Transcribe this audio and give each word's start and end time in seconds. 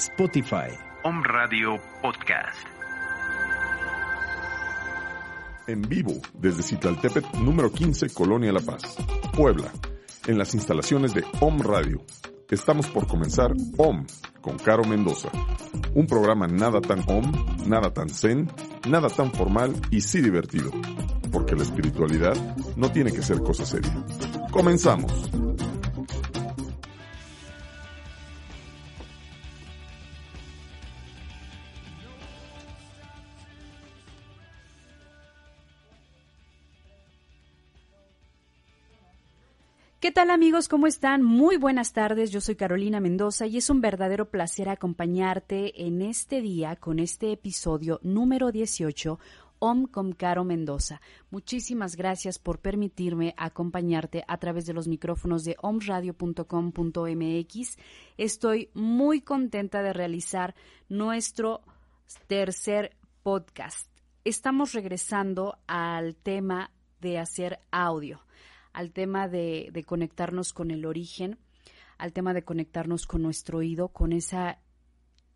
Spotify. 0.00 0.72
Om 1.04 1.22
Radio 1.22 1.78
Podcast. 2.00 2.66
En 5.66 5.82
vivo 5.82 6.12
desde 6.32 6.62
Citaltepet 6.62 7.26
número 7.34 7.70
15, 7.70 8.08
Colonia 8.14 8.50
La 8.50 8.60
Paz, 8.60 8.96
Puebla, 9.36 9.70
en 10.26 10.38
las 10.38 10.54
instalaciones 10.54 11.12
de 11.12 11.22
Om 11.42 11.60
Radio. 11.60 12.02
Estamos 12.48 12.88
por 12.88 13.06
comenzar 13.06 13.52
Om 13.76 14.06
con 14.40 14.56
Caro 14.56 14.84
Mendoza, 14.84 15.28
un 15.94 16.06
programa 16.06 16.46
nada 16.46 16.80
tan 16.80 17.00
Om, 17.06 17.68
nada 17.68 17.92
tan 17.92 18.08
zen, 18.08 18.50
nada 18.88 19.10
tan 19.10 19.30
formal 19.32 19.74
y 19.90 20.00
sí 20.00 20.22
divertido, 20.22 20.70
porque 21.30 21.54
la 21.54 21.62
espiritualidad 21.62 22.36
no 22.74 22.90
tiene 22.90 23.12
que 23.12 23.20
ser 23.20 23.40
cosa 23.42 23.66
seria. 23.66 24.02
Comenzamos. 24.50 25.30
¿Qué 40.00 40.10
tal 40.10 40.30
amigos? 40.30 40.68
¿Cómo 40.68 40.86
están? 40.86 41.22
Muy 41.22 41.58
buenas 41.58 41.92
tardes. 41.92 42.30
Yo 42.30 42.40
soy 42.40 42.56
Carolina 42.56 43.00
Mendoza 43.00 43.46
y 43.46 43.58
es 43.58 43.68
un 43.68 43.82
verdadero 43.82 44.30
placer 44.30 44.70
acompañarte 44.70 45.86
en 45.86 46.00
este 46.00 46.40
día 46.40 46.76
con 46.76 46.98
este 46.98 47.32
episodio 47.32 48.00
número 48.02 48.50
18 48.50 49.18
Om 49.58 49.86
con 49.88 50.12
Caro 50.12 50.42
Mendoza. 50.42 51.02
Muchísimas 51.30 51.96
gracias 51.96 52.38
por 52.38 52.60
permitirme 52.60 53.34
acompañarte 53.36 54.24
a 54.26 54.38
través 54.38 54.64
de 54.64 54.72
los 54.72 54.88
micrófonos 54.88 55.44
de 55.44 55.58
omradio.com.mx. 55.60 57.76
Estoy 58.16 58.70
muy 58.72 59.20
contenta 59.20 59.82
de 59.82 59.92
realizar 59.92 60.54
nuestro 60.88 61.60
tercer 62.26 62.96
podcast. 63.22 63.86
Estamos 64.24 64.72
regresando 64.72 65.58
al 65.66 66.16
tema 66.16 66.70
de 67.02 67.18
hacer 67.18 67.60
audio 67.70 68.22
al 68.72 68.92
tema 68.92 69.28
de, 69.28 69.70
de 69.72 69.84
conectarnos 69.84 70.52
con 70.52 70.70
el 70.70 70.86
origen, 70.86 71.38
al 71.98 72.12
tema 72.12 72.34
de 72.34 72.44
conectarnos 72.44 73.06
con 73.06 73.22
nuestro 73.22 73.58
oído, 73.58 73.88
con 73.88 74.12
esa 74.12 74.60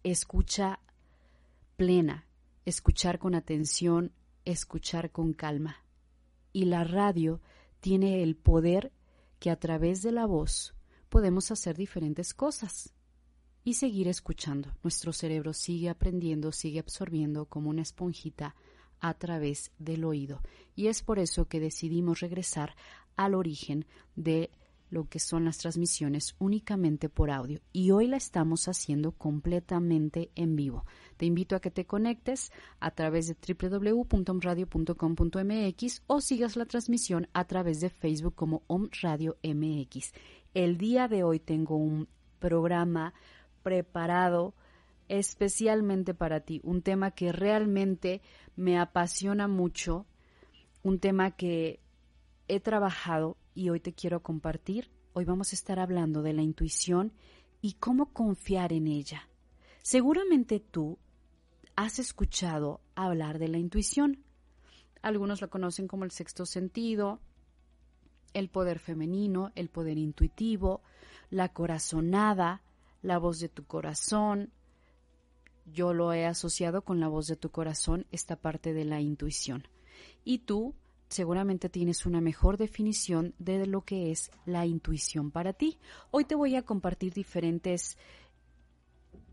escucha 0.02 0.80
plena, 1.76 2.26
escuchar 2.64 3.18
con 3.18 3.34
atención, 3.34 4.12
escuchar 4.44 5.10
con 5.10 5.32
calma. 5.32 5.84
Y 6.52 6.66
la 6.66 6.84
radio 6.84 7.40
tiene 7.80 8.22
el 8.22 8.36
poder 8.36 8.92
que 9.38 9.50
a 9.50 9.56
través 9.56 10.02
de 10.02 10.12
la 10.12 10.26
voz 10.26 10.74
podemos 11.08 11.50
hacer 11.50 11.76
diferentes 11.76 12.32
cosas 12.32 12.94
y 13.64 13.74
seguir 13.74 14.08
escuchando. 14.08 14.76
Nuestro 14.82 15.12
cerebro 15.12 15.52
sigue 15.52 15.88
aprendiendo, 15.88 16.52
sigue 16.52 16.80
absorbiendo 16.80 17.46
como 17.46 17.70
una 17.70 17.82
esponjita 17.82 18.54
a 19.00 19.14
través 19.14 19.72
del 19.78 20.04
oído. 20.04 20.40
Y 20.74 20.86
es 20.86 21.02
por 21.02 21.18
eso 21.18 21.46
que 21.46 21.60
decidimos 21.60 22.20
regresar 22.20 22.74
al 23.16 23.34
origen 23.34 23.86
de 24.16 24.50
lo 24.94 25.08
que 25.08 25.18
son 25.18 25.44
las 25.44 25.58
transmisiones 25.58 26.36
únicamente 26.38 27.08
por 27.08 27.28
audio 27.30 27.60
y 27.72 27.90
hoy 27.90 28.06
la 28.06 28.16
estamos 28.16 28.68
haciendo 28.68 29.10
completamente 29.12 30.30
en 30.36 30.54
vivo. 30.54 30.84
Te 31.16 31.26
invito 31.26 31.56
a 31.56 31.60
que 31.60 31.72
te 31.72 31.84
conectes 31.84 32.52
a 32.78 32.92
través 32.92 33.26
de 33.26 33.34
www.omradio.com.mx 33.34 36.02
o 36.06 36.20
sigas 36.20 36.54
la 36.56 36.66
transmisión 36.66 37.26
a 37.32 37.44
través 37.44 37.80
de 37.80 37.90
Facebook 37.90 38.36
como 38.36 38.62
Om 38.68 38.88
Radio 39.02 39.36
MX. 39.42 40.12
El 40.54 40.78
día 40.78 41.08
de 41.08 41.24
hoy 41.24 41.40
tengo 41.40 41.76
un 41.76 42.06
programa 42.38 43.14
preparado 43.64 44.54
especialmente 45.08 46.14
para 46.14 46.38
ti, 46.40 46.60
un 46.62 46.82
tema 46.82 47.10
que 47.10 47.32
realmente 47.32 48.22
me 48.54 48.78
apasiona 48.78 49.48
mucho, 49.48 50.06
un 50.82 51.00
tema 51.00 51.32
que 51.32 51.80
he 52.48 52.60
trabajado 52.60 53.36
y 53.54 53.70
hoy 53.70 53.80
te 53.80 53.92
quiero 53.92 54.22
compartir. 54.22 54.90
Hoy 55.12 55.24
vamos 55.24 55.52
a 55.52 55.56
estar 55.56 55.78
hablando 55.78 56.22
de 56.22 56.32
la 56.32 56.42
intuición 56.42 57.12
y 57.60 57.74
cómo 57.74 58.12
confiar 58.12 58.72
en 58.72 58.86
ella. 58.86 59.28
Seguramente 59.82 60.60
tú 60.60 60.98
has 61.76 61.98
escuchado 61.98 62.80
hablar 62.94 63.38
de 63.38 63.48
la 63.48 63.58
intuición. 63.58 64.24
Algunos 65.02 65.40
la 65.40 65.48
conocen 65.48 65.88
como 65.88 66.04
el 66.04 66.10
sexto 66.10 66.46
sentido, 66.46 67.20
el 68.32 68.48
poder 68.48 68.78
femenino, 68.78 69.52
el 69.54 69.68
poder 69.68 69.98
intuitivo, 69.98 70.82
la 71.30 71.52
corazonada, 71.52 72.62
la 73.02 73.18
voz 73.18 73.38
de 73.38 73.48
tu 73.48 73.64
corazón. 73.64 74.52
Yo 75.66 75.94
lo 75.94 76.12
he 76.12 76.26
asociado 76.26 76.82
con 76.82 77.00
la 77.00 77.08
voz 77.08 77.26
de 77.26 77.36
tu 77.36 77.50
corazón, 77.50 78.06
esta 78.10 78.36
parte 78.36 78.74
de 78.74 78.84
la 78.84 79.00
intuición. 79.00 79.66
Y 80.24 80.38
tú 80.40 80.74
seguramente 81.14 81.68
tienes 81.68 82.06
una 82.06 82.20
mejor 82.20 82.56
definición 82.56 83.34
de 83.38 83.66
lo 83.66 83.82
que 83.82 84.10
es 84.10 84.32
la 84.46 84.66
intuición 84.66 85.30
para 85.30 85.52
ti. 85.52 85.78
Hoy 86.10 86.24
te 86.24 86.34
voy 86.34 86.56
a 86.56 86.62
compartir 86.62 87.12
diferentes 87.12 87.96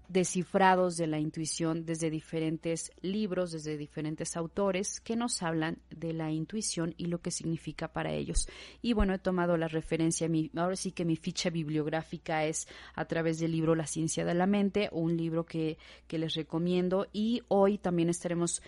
descifrados 0.07 0.97
de 0.97 1.07
la 1.07 1.19
intuición 1.19 1.85
desde 1.85 2.09
diferentes 2.09 2.91
libros, 3.01 3.51
desde 3.51 3.77
diferentes 3.77 4.35
autores 4.35 4.99
que 4.99 5.15
nos 5.15 5.41
hablan 5.41 5.79
de 5.89 6.13
la 6.13 6.31
intuición 6.31 6.93
y 6.97 7.05
lo 7.05 7.21
que 7.21 7.31
significa 7.31 7.93
para 7.93 8.11
ellos. 8.11 8.47
Y 8.81 8.93
bueno, 8.93 9.13
he 9.13 9.19
tomado 9.19 9.57
la 9.57 9.69
referencia, 9.69 10.27
mi, 10.27 10.51
ahora 10.55 10.75
sí 10.75 10.91
que 10.91 11.05
mi 11.05 11.15
ficha 11.15 11.49
bibliográfica 11.49 12.45
es 12.45 12.67
a 12.93 13.05
través 13.05 13.39
del 13.39 13.53
libro 13.53 13.73
La 13.73 13.87
ciencia 13.87 14.23
de 14.25 14.35
la 14.35 14.45
mente, 14.45 14.89
un 14.91 15.15
libro 15.17 15.45
que, 15.45 15.77
que 16.07 16.19
les 16.19 16.35
recomiendo 16.35 17.07
y 17.13 17.41
hoy 17.47 17.77
también 17.77 18.09
estaremos 18.09 18.61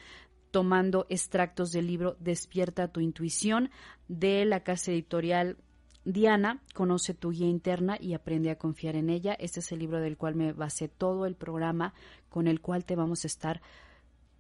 tomando 0.53 1.07
extractos 1.09 1.71
del 1.71 1.87
libro 1.87 2.15
Despierta 2.19 2.87
tu 2.87 2.99
intuición 2.99 3.71
de 4.07 4.45
la 4.45 4.59
casa 4.59 4.91
editorial 4.91 5.57
Diana, 6.05 6.61
conoce 6.75 7.15
tu 7.15 7.31
guía 7.31 7.47
interna 7.47 7.97
y 7.99 8.13
aprende 8.13 8.51
a 8.51 8.59
confiar 8.59 8.95
en 8.95 9.09
ella. 9.09 9.33
Este 9.33 9.61
es 9.61 9.71
el 9.71 9.79
libro 9.79 9.99
del 9.99 10.15
cual 10.15 10.35
me 10.35 10.53
basé 10.53 10.89
todo 10.89 11.25
el 11.25 11.33
programa 11.33 11.95
con 12.29 12.47
el 12.47 12.61
cual 12.61 12.85
te 12.85 12.95
vamos 12.95 13.23
a 13.23 13.27
estar 13.27 13.63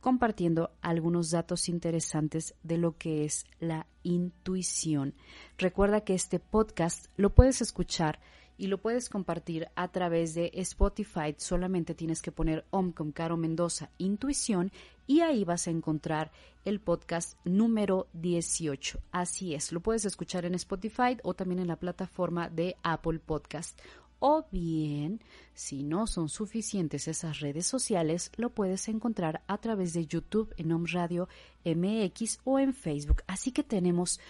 compartiendo 0.01 0.69
algunos 0.83 1.31
datos 1.31 1.67
interesantes 1.67 2.53
de 2.61 2.77
lo 2.77 2.95
que 2.95 3.25
es 3.25 3.45
la 3.59 3.87
intuición. 4.03 5.15
Recuerda 5.57 6.01
que 6.01 6.13
este 6.13 6.37
podcast 6.37 7.07
lo 7.17 7.33
puedes 7.33 7.59
escuchar 7.59 8.19
y 8.63 8.67
lo 8.67 8.77
puedes 8.77 9.09
compartir 9.09 9.67
a 9.75 9.89
través 9.89 10.33
de 10.35 10.49
Spotify. 10.53 11.35
Solamente 11.37 11.93
tienes 11.93 12.21
que 12.21 12.31
poner 12.31 12.63
Om 12.69 12.93
con 12.93 13.11
Caro 13.11 13.35
Mendoza 13.35 13.89
Intuición 13.97 14.71
y 15.05 15.19
ahí 15.19 15.43
vas 15.43 15.67
a 15.67 15.71
encontrar 15.71 16.31
el 16.63 16.79
podcast 16.79 17.37
número 17.43 18.07
18. 18.13 19.01
Así 19.11 19.53
es, 19.53 19.73
lo 19.73 19.81
puedes 19.81 20.05
escuchar 20.05 20.45
en 20.45 20.55
Spotify 20.55 21.17
o 21.23 21.33
también 21.33 21.59
en 21.59 21.67
la 21.67 21.75
plataforma 21.75 22.47
de 22.47 22.77
Apple 22.83 23.19
Podcast. 23.19 23.77
O 24.19 24.45
bien, 24.49 25.19
si 25.53 25.83
no 25.83 26.07
son 26.07 26.29
suficientes 26.29 27.09
esas 27.09 27.41
redes 27.41 27.67
sociales, 27.67 28.31
lo 28.37 28.51
puedes 28.51 28.87
encontrar 28.87 29.43
a 29.47 29.57
través 29.57 29.91
de 29.91 30.07
YouTube 30.07 30.53
en 30.55 30.71
Om 30.71 30.85
Radio 30.89 31.27
MX 31.65 32.39
o 32.45 32.59
en 32.59 32.73
Facebook. 32.73 33.23
Así 33.27 33.51
que 33.51 33.63
tenemos 33.63 34.21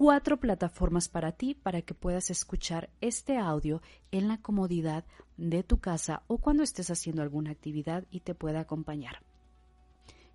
cuatro 0.00 0.40
plataformas 0.40 1.10
para 1.10 1.32
ti 1.32 1.54
para 1.54 1.82
que 1.82 1.92
puedas 1.92 2.30
escuchar 2.30 2.88
este 3.02 3.36
audio 3.36 3.82
en 4.10 4.28
la 4.28 4.40
comodidad 4.40 5.04
de 5.36 5.62
tu 5.62 5.78
casa 5.78 6.22
o 6.26 6.38
cuando 6.38 6.62
estés 6.62 6.90
haciendo 6.90 7.20
alguna 7.20 7.50
actividad 7.50 8.06
y 8.10 8.20
te 8.20 8.34
pueda 8.34 8.60
acompañar. 8.60 9.20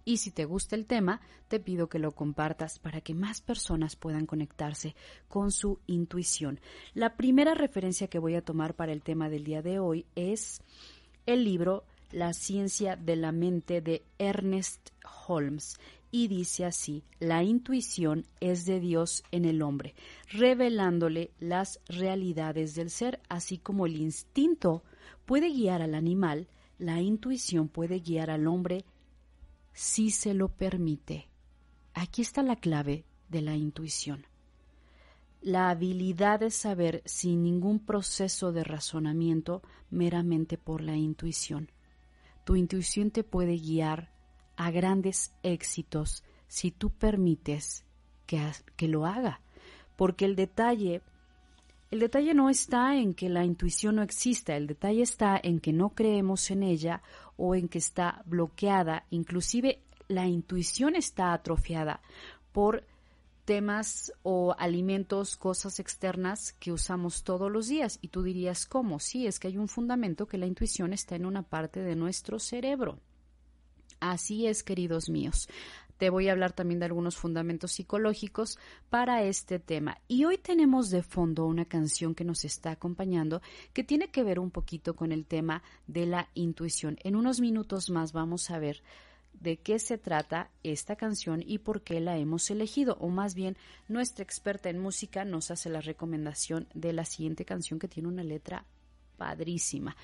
Y 0.04 0.18
si 0.18 0.30
te 0.30 0.46
gusta 0.46 0.76
el 0.76 0.86
tema, 0.86 1.20
te 1.48 1.60
pido 1.60 1.90
que 1.90 1.98
lo 1.98 2.12
compartas 2.12 2.78
para 2.78 3.02
que 3.02 3.16
más 3.16 3.42
personas 3.42 3.96
puedan 3.96 4.28
conectarse 4.28 4.96
con 5.28 5.52
su 5.52 5.80
intuición. 5.88 6.60
La 6.94 7.18
primera 7.18 7.56
referencia 7.56 8.08
que 8.08 8.20
voy 8.20 8.36
a 8.36 8.46
tomar 8.46 8.76
para 8.76 8.92
el 8.92 9.02
tema 9.02 9.30
del 9.30 9.46
día 9.46 9.64
de 9.64 9.80
hoy 9.80 10.06
es 10.14 10.62
el 11.26 11.44
libro 11.44 11.86
La 12.12 12.34
ciencia 12.34 12.98
de 12.98 13.16
la 13.16 13.32
mente 13.32 13.82
de 13.82 14.06
Ernest 14.20 14.92
Holmes 15.28 15.80
y 16.16 16.30
dice 16.30 16.64
así, 16.64 17.04
la 17.20 17.44
intuición 17.44 18.26
es 18.40 18.66
de 18.66 18.80
Dios 18.80 19.26
en 19.32 19.44
el 19.44 19.62
hombre, 19.62 19.96
revelándole 20.30 21.32
las 21.42 21.82
realidades 21.90 22.74
del 22.74 22.90
ser, 22.90 23.20
así 23.28 23.58
como 23.58 23.86
el 23.86 23.98
instinto 23.98 24.82
puede 25.26 25.50
guiar 25.50 25.82
al 25.82 25.94
animal, 25.94 26.48
la 26.80 27.02
intuición 27.02 27.68
puede 27.68 28.00
guiar 28.00 28.30
al 28.30 28.48
hombre 28.48 28.86
si 29.74 30.10
se 30.10 30.34
lo 30.34 30.48
permite. 30.48 31.28
Aquí 31.94 32.22
está 32.22 32.44
la 32.44 32.56
clave 32.56 33.04
de 33.28 33.42
la 33.42 33.58
intuición. 33.58 34.26
La 35.42 35.70
habilidad 35.70 36.40
de 36.40 36.50
saber 36.50 37.02
sin 37.04 37.44
ningún 37.44 37.80
proceso 37.80 38.54
de 38.54 38.64
razonamiento 38.64 39.64
meramente 39.90 40.58
por 40.58 40.80
la 40.80 40.96
intuición. 40.96 41.72
Tu 42.46 42.56
intuición 42.56 43.12
te 43.12 43.26
puede 43.26 43.58
guiar 43.58 44.15
a 44.58 44.72
grandes 44.72 45.34
éxitos 45.44 46.24
si 46.48 46.72
tú 46.72 46.90
permites 46.90 47.86
que, 48.26 48.42
que 48.76 48.88
lo 48.88 49.06
haga. 49.06 49.42
Porque 49.96 50.26
el 50.26 50.36
detalle, 50.36 51.02
el 51.92 52.00
detalle 52.00 52.34
no 52.34 52.50
está 52.50 52.96
en 52.96 53.14
que 53.14 53.30
la 53.30 53.46
intuición 53.46 53.96
no 53.96 54.04
exista, 54.04 54.56
el 54.56 54.68
detalle 54.68 55.02
está 55.02 55.40
en 55.42 55.60
que 55.60 55.74
no 55.74 55.90
creemos 55.90 56.52
en 56.52 56.64
ella 56.64 57.02
o 57.38 57.56
en 57.56 57.68
que 57.68 57.78
está 57.78 58.24
bloqueada, 58.26 59.06
inclusive 59.10 59.80
la 60.08 60.28
intuición 60.28 60.96
está 60.96 61.34
atrofiada 61.34 62.02
por 62.52 62.86
temas 63.46 64.12
o 64.24 64.56
alimentos, 64.58 65.38
cosas 65.38 65.80
externas 65.80 66.54
que 66.54 66.72
usamos 66.72 67.24
todos 67.24 67.52
los 67.52 67.68
días. 67.68 68.00
Y 68.02 68.10
tú 68.10 68.24
dirías, 68.24 68.66
¿cómo? 68.66 69.00
Sí, 69.00 69.28
es 69.28 69.40
que 69.40 69.48
hay 69.48 69.58
un 69.58 69.68
fundamento 69.68 70.28
que 70.28 70.38
la 70.38 70.48
intuición 70.48 70.94
está 70.94 71.16
en 71.16 71.26
una 71.26 71.44
parte 71.44 71.80
de 71.80 71.96
nuestro 71.96 72.40
cerebro. 72.40 73.00
Así 74.00 74.48
es, 74.48 74.64
queridos 74.64 75.10
míos. 75.10 75.48
Te 75.98 76.10
voy 76.10 76.28
a 76.28 76.34
hablar 76.34 76.52
también 76.52 76.80
de 76.80 76.88
algunos 76.88 77.16
fundamentos 77.16 77.72
psicológicos 77.72 78.60
para 78.90 79.24
este 79.24 79.60
tema. 79.60 79.98
Y 80.10 80.26
hoy 80.26 80.38
tenemos 80.38 80.90
de 80.90 81.04
fondo 81.04 81.46
una 81.46 81.66
canción 81.66 82.16
que 82.16 82.26
nos 82.26 82.44
está 82.44 82.72
acompañando 82.72 83.42
que 83.72 83.84
tiene 83.84 84.10
que 84.10 84.24
ver 84.24 84.40
un 84.40 84.52
poquito 84.52 84.96
con 84.96 85.14
el 85.14 85.26
tema 85.26 85.64
de 85.88 86.06
la 86.06 86.30
intuición. 86.34 86.98
En 87.04 87.16
unos 87.16 87.40
minutos 87.40 87.90
más 87.90 88.12
vamos 88.12 88.52
a 88.52 88.60
ver 88.60 88.84
de 89.40 89.58
qué 89.58 89.80
se 89.80 89.98
trata 89.98 90.50
esta 90.64 90.96
canción 90.96 91.42
y 91.46 91.60
por 91.60 91.82
qué 91.82 92.00
la 92.00 92.18
hemos 92.18 92.50
elegido, 92.50 92.98
o 93.00 93.10
más 93.10 93.36
bien 93.36 93.58
nuestra 93.88 94.24
experta 94.24 94.70
en 94.70 94.80
música 94.80 95.26
nos 95.26 95.52
hace 95.52 95.70
la 95.70 95.82
recomendación 95.82 96.68
de 96.74 96.94
la 96.94 97.06
siguiente 97.06 97.46
canción 97.46 97.80
que 97.80 97.88
tiene 97.88 98.10
una 98.10 98.24
letra 98.24 98.66
padrísima 99.18 99.96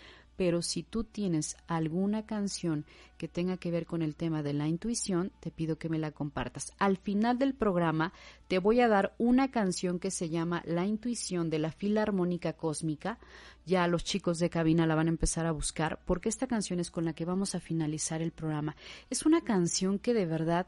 pero 0.41 0.63
si 0.63 0.81
tú 0.81 1.03
tienes 1.03 1.55
alguna 1.67 2.25
canción 2.25 2.87
que 3.19 3.27
tenga 3.27 3.57
que 3.57 3.69
ver 3.69 3.85
con 3.85 4.01
el 4.01 4.15
tema 4.15 4.41
de 4.41 4.53
la 4.53 4.67
intuición, 4.67 5.31
te 5.39 5.51
pido 5.51 5.77
que 5.77 5.87
me 5.87 5.99
la 5.99 6.09
compartas. 6.09 6.73
Al 6.79 6.97
final 6.97 7.37
del 7.37 7.53
programa 7.53 8.11
te 8.47 8.57
voy 8.57 8.79
a 8.79 8.87
dar 8.87 9.13
una 9.19 9.51
canción 9.51 9.99
que 9.99 10.09
se 10.09 10.29
llama 10.29 10.63
La 10.65 10.87
intuición 10.87 11.51
de 11.51 11.59
la 11.59 11.71
Filarmónica 11.71 12.53
Cósmica. 12.53 13.19
Ya 13.67 13.85
los 13.85 14.03
chicos 14.03 14.39
de 14.39 14.49
cabina 14.49 14.87
la 14.87 14.95
van 14.95 15.09
a 15.09 15.11
empezar 15.11 15.45
a 15.45 15.51
buscar 15.51 15.99
porque 16.07 16.29
esta 16.29 16.47
canción 16.47 16.79
es 16.79 16.89
con 16.89 17.05
la 17.05 17.13
que 17.13 17.23
vamos 17.23 17.53
a 17.53 17.59
finalizar 17.59 18.23
el 18.23 18.31
programa. 18.31 18.75
Es 19.11 19.27
una 19.27 19.41
canción 19.41 19.99
que 19.99 20.15
de 20.15 20.25
verdad 20.25 20.65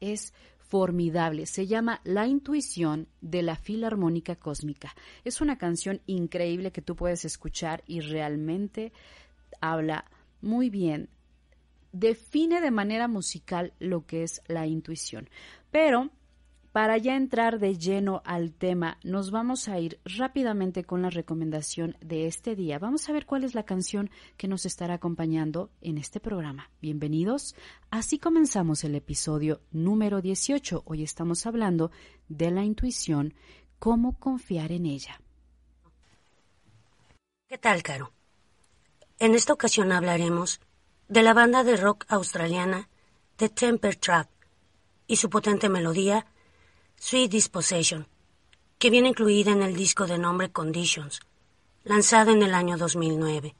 es 0.00 0.34
formidable. 0.72 1.44
Se 1.44 1.66
llama 1.66 2.00
La 2.02 2.26
intuición 2.26 3.06
de 3.20 3.42
la 3.42 3.56
Filarmónica 3.56 4.36
Cósmica. 4.36 4.94
Es 5.22 5.42
una 5.42 5.58
canción 5.58 6.00
increíble 6.06 6.72
que 6.72 6.80
tú 6.80 6.96
puedes 6.96 7.26
escuchar 7.26 7.84
y 7.86 8.00
realmente 8.00 8.90
habla 9.60 10.06
muy 10.40 10.70
bien. 10.70 11.10
Define 11.92 12.62
de 12.62 12.70
manera 12.70 13.06
musical 13.06 13.74
lo 13.80 14.06
que 14.06 14.22
es 14.22 14.40
la 14.48 14.66
intuición. 14.66 15.28
Pero 15.70 16.08
para 16.72 16.96
ya 16.96 17.16
entrar 17.16 17.58
de 17.58 17.76
lleno 17.76 18.22
al 18.24 18.54
tema, 18.54 18.98
nos 19.04 19.30
vamos 19.30 19.68
a 19.68 19.78
ir 19.78 20.00
rápidamente 20.06 20.84
con 20.84 21.02
la 21.02 21.10
recomendación 21.10 21.96
de 22.00 22.26
este 22.26 22.56
día. 22.56 22.78
Vamos 22.78 23.08
a 23.08 23.12
ver 23.12 23.26
cuál 23.26 23.44
es 23.44 23.54
la 23.54 23.64
canción 23.64 24.10
que 24.38 24.48
nos 24.48 24.64
estará 24.64 24.94
acompañando 24.94 25.70
en 25.82 25.98
este 25.98 26.18
programa. 26.18 26.70
Bienvenidos. 26.80 27.54
Así 27.90 28.18
comenzamos 28.18 28.84
el 28.84 28.94
episodio 28.94 29.60
número 29.70 30.22
18. 30.22 30.82
Hoy 30.86 31.02
estamos 31.02 31.44
hablando 31.44 31.90
de 32.28 32.50
la 32.50 32.64
intuición, 32.64 33.34
cómo 33.78 34.18
confiar 34.18 34.72
en 34.72 34.86
ella. 34.86 35.20
¿Qué 37.48 37.58
tal, 37.58 37.82
Caro? 37.82 38.12
En 39.18 39.34
esta 39.34 39.52
ocasión 39.52 39.92
hablaremos 39.92 40.58
de 41.08 41.22
la 41.22 41.34
banda 41.34 41.64
de 41.64 41.76
rock 41.76 42.06
australiana 42.08 42.88
The 43.36 43.50
Temper 43.50 43.96
Trap 43.96 44.30
y 45.06 45.16
su 45.16 45.28
potente 45.28 45.68
melodía 45.68 46.26
Sweet 47.04 47.32
Disposition, 47.32 48.06
que 48.78 48.88
viene 48.88 49.08
incluida 49.08 49.50
en 49.50 49.60
el 49.60 49.74
disco 49.74 50.06
de 50.06 50.18
nombre 50.18 50.52
Conditions, 50.52 51.18
lanzado 51.82 52.30
en 52.30 52.44
el 52.44 52.54
año 52.54 52.78
2009, 52.78 53.56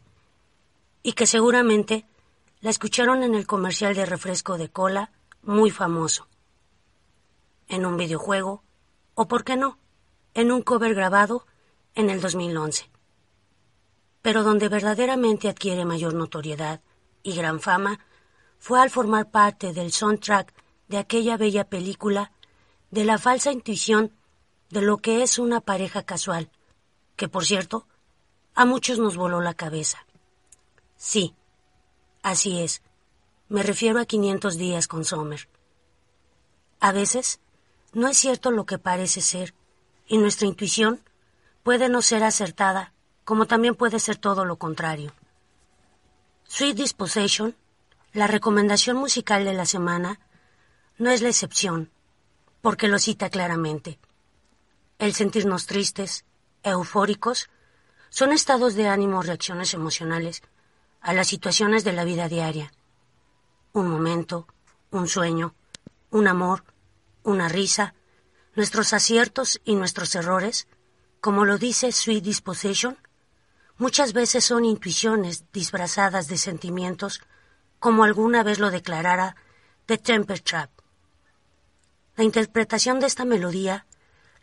y 1.02 1.12
que 1.14 1.26
seguramente 1.26 2.06
la 2.60 2.70
escucharon 2.70 3.24
en 3.24 3.34
el 3.34 3.48
comercial 3.48 3.96
de 3.96 4.06
refresco 4.06 4.58
de 4.58 4.68
cola 4.68 5.10
muy 5.42 5.72
famoso, 5.72 6.28
en 7.66 7.84
un 7.84 7.96
videojuego, 7.96 8.62
o 9.16 9.26
por 9.26 9.42
qué 9.42 9.56
no, 9.56 9.76
en 10.34 10.52
un 10.52 10.62
cover 10.62 10.94
grabado 10.94 11.44
en 11.96 12.10
el 12.10 12.20
2011. 12.20 12.88
Pero 14.22 14.44
donde 14.44 14.68
verdaderamente 14.68 15.48
adquiere 15.48 15.84
mayor 15.84 16.14
notoriedad 16.14 16.80
y 17.24 17.34
gran 17.34 17.58
fama 17.58 17.98
fue 18.60 18.80
al 18.80 18.88
formar 18.88 19.32
parte 19.32 19.72
del 19.72 19.90
soundtrack 19.90 20.54
de 20.86 20.98
aquella 20.98 21.36
bella 21.36 21.64
película 21.64 22.30
de 22.92 23.06
la 23.06 23.18
falsa 23.18 23.50
intuición 23.50 24.12
de 24.68 24.82
lo 24.82 24.98
que 24.98 25.22
es 25.22 25.38
una 25.38 25.60
pareja 25.60 26.02
casual, 26.04 26.50
que 27.16 27.26
por 27.26 27.46
cierto, 27.46 27.86
a 28.54 28.66
muchos 28.66 28.98
nos 28.98 29.16
voló 29.16 29.40
la 29.40 29.54
cabeza. 29.54 30.06
Sí, 30.96 31.34
así 32.22 32.60
es. 32.60 32.82
Me 33.48 33.62
refiero 33.62 33.98
a 33.98 34.04
500 34.04 34.58
días 34.58 34.88
con 34.88 35.06
Sommer. 35.06 35.48
A 36.80 36.92
veces, 36.92 37.40
no 37.94 38.08
es 38.08 38.18
cierto 38.18 38.50
lo 38.50 38.66
que 38.66 38.78
parece 38.78 39.22
ser, 39.22 39.54
y 40.06 40.18
nuestra 40.18 40.46
intuición 40.46 41.00
puede 41.62 41.88
no 41.88 42.02
ser 42.02 42.22
acertada, 42.22 42.92
como 43.24 43.46
también 43.46 43.74
puede 43.74 44.00
ser 44.00 44.18
todo 44.18 44.44
lo 44.44 44.56
contrario. 44.56 45.14
Sweet 46.44 46.76
Disposition, 46.76 47.56
la 48.12 48.26
recomendación 48.26 48.98
musical 48.98 49.46
de 49.46 49.54
la 49.54 49.64
semana, 49.64 50.20
no 50.98 51.10
es 51.10 51.22
la 51.22 51.30
excepción 51.30 51.90
porque 52.62 52.88
lo 52.88 52.98
cita 52.98 53.28
claramente. 53.28 53.98
El 54.98 55.12
sentirnos 55.12 55.66
tristes, 55.66 56.24
eufóricos, 56.62 57.50
son 58.08 58.32
estados 58.32 58.74
de 58.74 58.88
ánimo 58.88 59.18
o 59.18 59.22
reacciones 59.22 59.74
emocionales 59.74 60.42
a 61.00 61.12
las 61.12 61.26
situaciones 61.26 61.82
de 61.84 61.92
la 61.92 62.04
vida 62.04 62.28
diaria. 62.28 62.72
Un 63.72 63.90
momento, 63.90 64.46
un 64.90 65.08
sueño, 65.08 65.54
un 66.10 66.28
amor, 66.28 66.64
una 67.24 67.48
risa, 67.48 67.94
nuestros 68.54 68.92
aciertos 68.92 69.60
y 69.64 69.74
nuestros 69.74 70.14
errores, 70.14 70.68
como 71.20 71.44
lo 71.44 71.58
dice 71.58 71.90
Sweet 71.90 72.22
Disposition, 72.22 72.96
muchas 73.78 74.12
veces 74.12 74.44
son 74.44 74.64
intuiciones 74.64 75.44
disfrazadas 75.52 76.28
de 76.28 76.38
sentimientos, 76.38 77.20
como 77.80 78.04
alguna 78.04 78.44
vez 78.44 78.60
lo 78.60 78.70
declarara 78.70 79.34
The 79.86 79.98
Temper 79.98 80.40
Trap. 80.40 80.81
La 82.16 82.24
interpretación 82.24 83.00
de 83.00 83.06
esta 83.06 83.24
melodía 83.24 83.86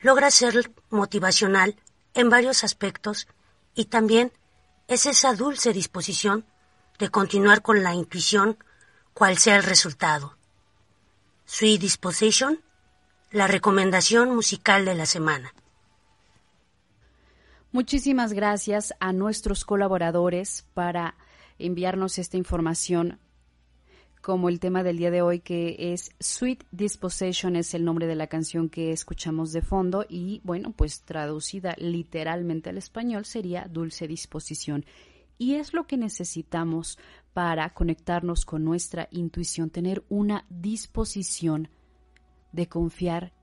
logra 0.01 0.31
ser 0.31 0.71
motivacional 0.89 1.75
en 2.13 2.29
varios 2.29 2.63
aspectos 2.63 3.27
y 3.75 3.85
también 3.85 4.31
es 4.87 5.05
esa 5.05 5.33
dulce 5.33 5.71
disposición 5.71 6.45
de 6.97 7.09
continuar 7.09 7.61
con 7.61 7.83
la 7.83 7.93
intuición 7.93 8.57
cual 9.13 9.37
sea 9.37 9.57
el 9.57 9.63
resultado. 9.63 10.35
Sweet 11.45 11.81
Disposition, 11.81 12.61
la 13.31 13.47
recomendación 13.47 14.33
musical 14.33 14.85
de 14.85 14.95
la 14.95 15.05
semana. 15.05 15.53
Muchísimas 17.71 18.33
gracias 18.33 18.95
a 18.99 19.13
nuestros 19.13 19.63
colaboradores 19.63 20.65
para 20.73 21.15
enviarnos 21.59 22.17
esta 22.17 22.37
información 22.37 23.19
como 24.21 24.49
el 24.49 24.59
tema 24.59 24.83
del 24.83 24.97
día 24.97 25.11
de 25.11 25.21
hoy 25.21 25.39
que 25.39 25.93
es 25.93 26.11
Sweet 26.19 26.65
Disposition 26.71 27.55
es 27.55 27.73
el 27.73 27.85
nombre 27.85 28.07
de 28.07 28.15
la 28.15 28.27
canción 28.27 28.69
que 28.69 28.91
escuchamos 28.91 29.51
de 29.51 29.61
fondo 29.61 30.05
y 30.07 30.41
bueno 30.43 30.73
pues 30.73 31.03
traducida 31.03 31.75
literalmente 31.77 32.69
al 32.69 32.77
español 32.77 33.25
sería 33.25 33.67
Dulce 33.69 34.07
Disposición. 34.07 34.85
Y 35.37 35.55
es 35.55 35.73
lo 35.73 35.87
que 35.87 35.95
necesitamos 35.95 36.99
para 37.33 37.73
conectarnos 37.73 38.43
con 38.43 38.65
nuestra 38.65 39.07
intuición, 39.11 39.69
tener 39.69 40.03
una 40.09 40.45
disposición 40.49 41.69
de 42.51 42.67
confiar 42.67 43.33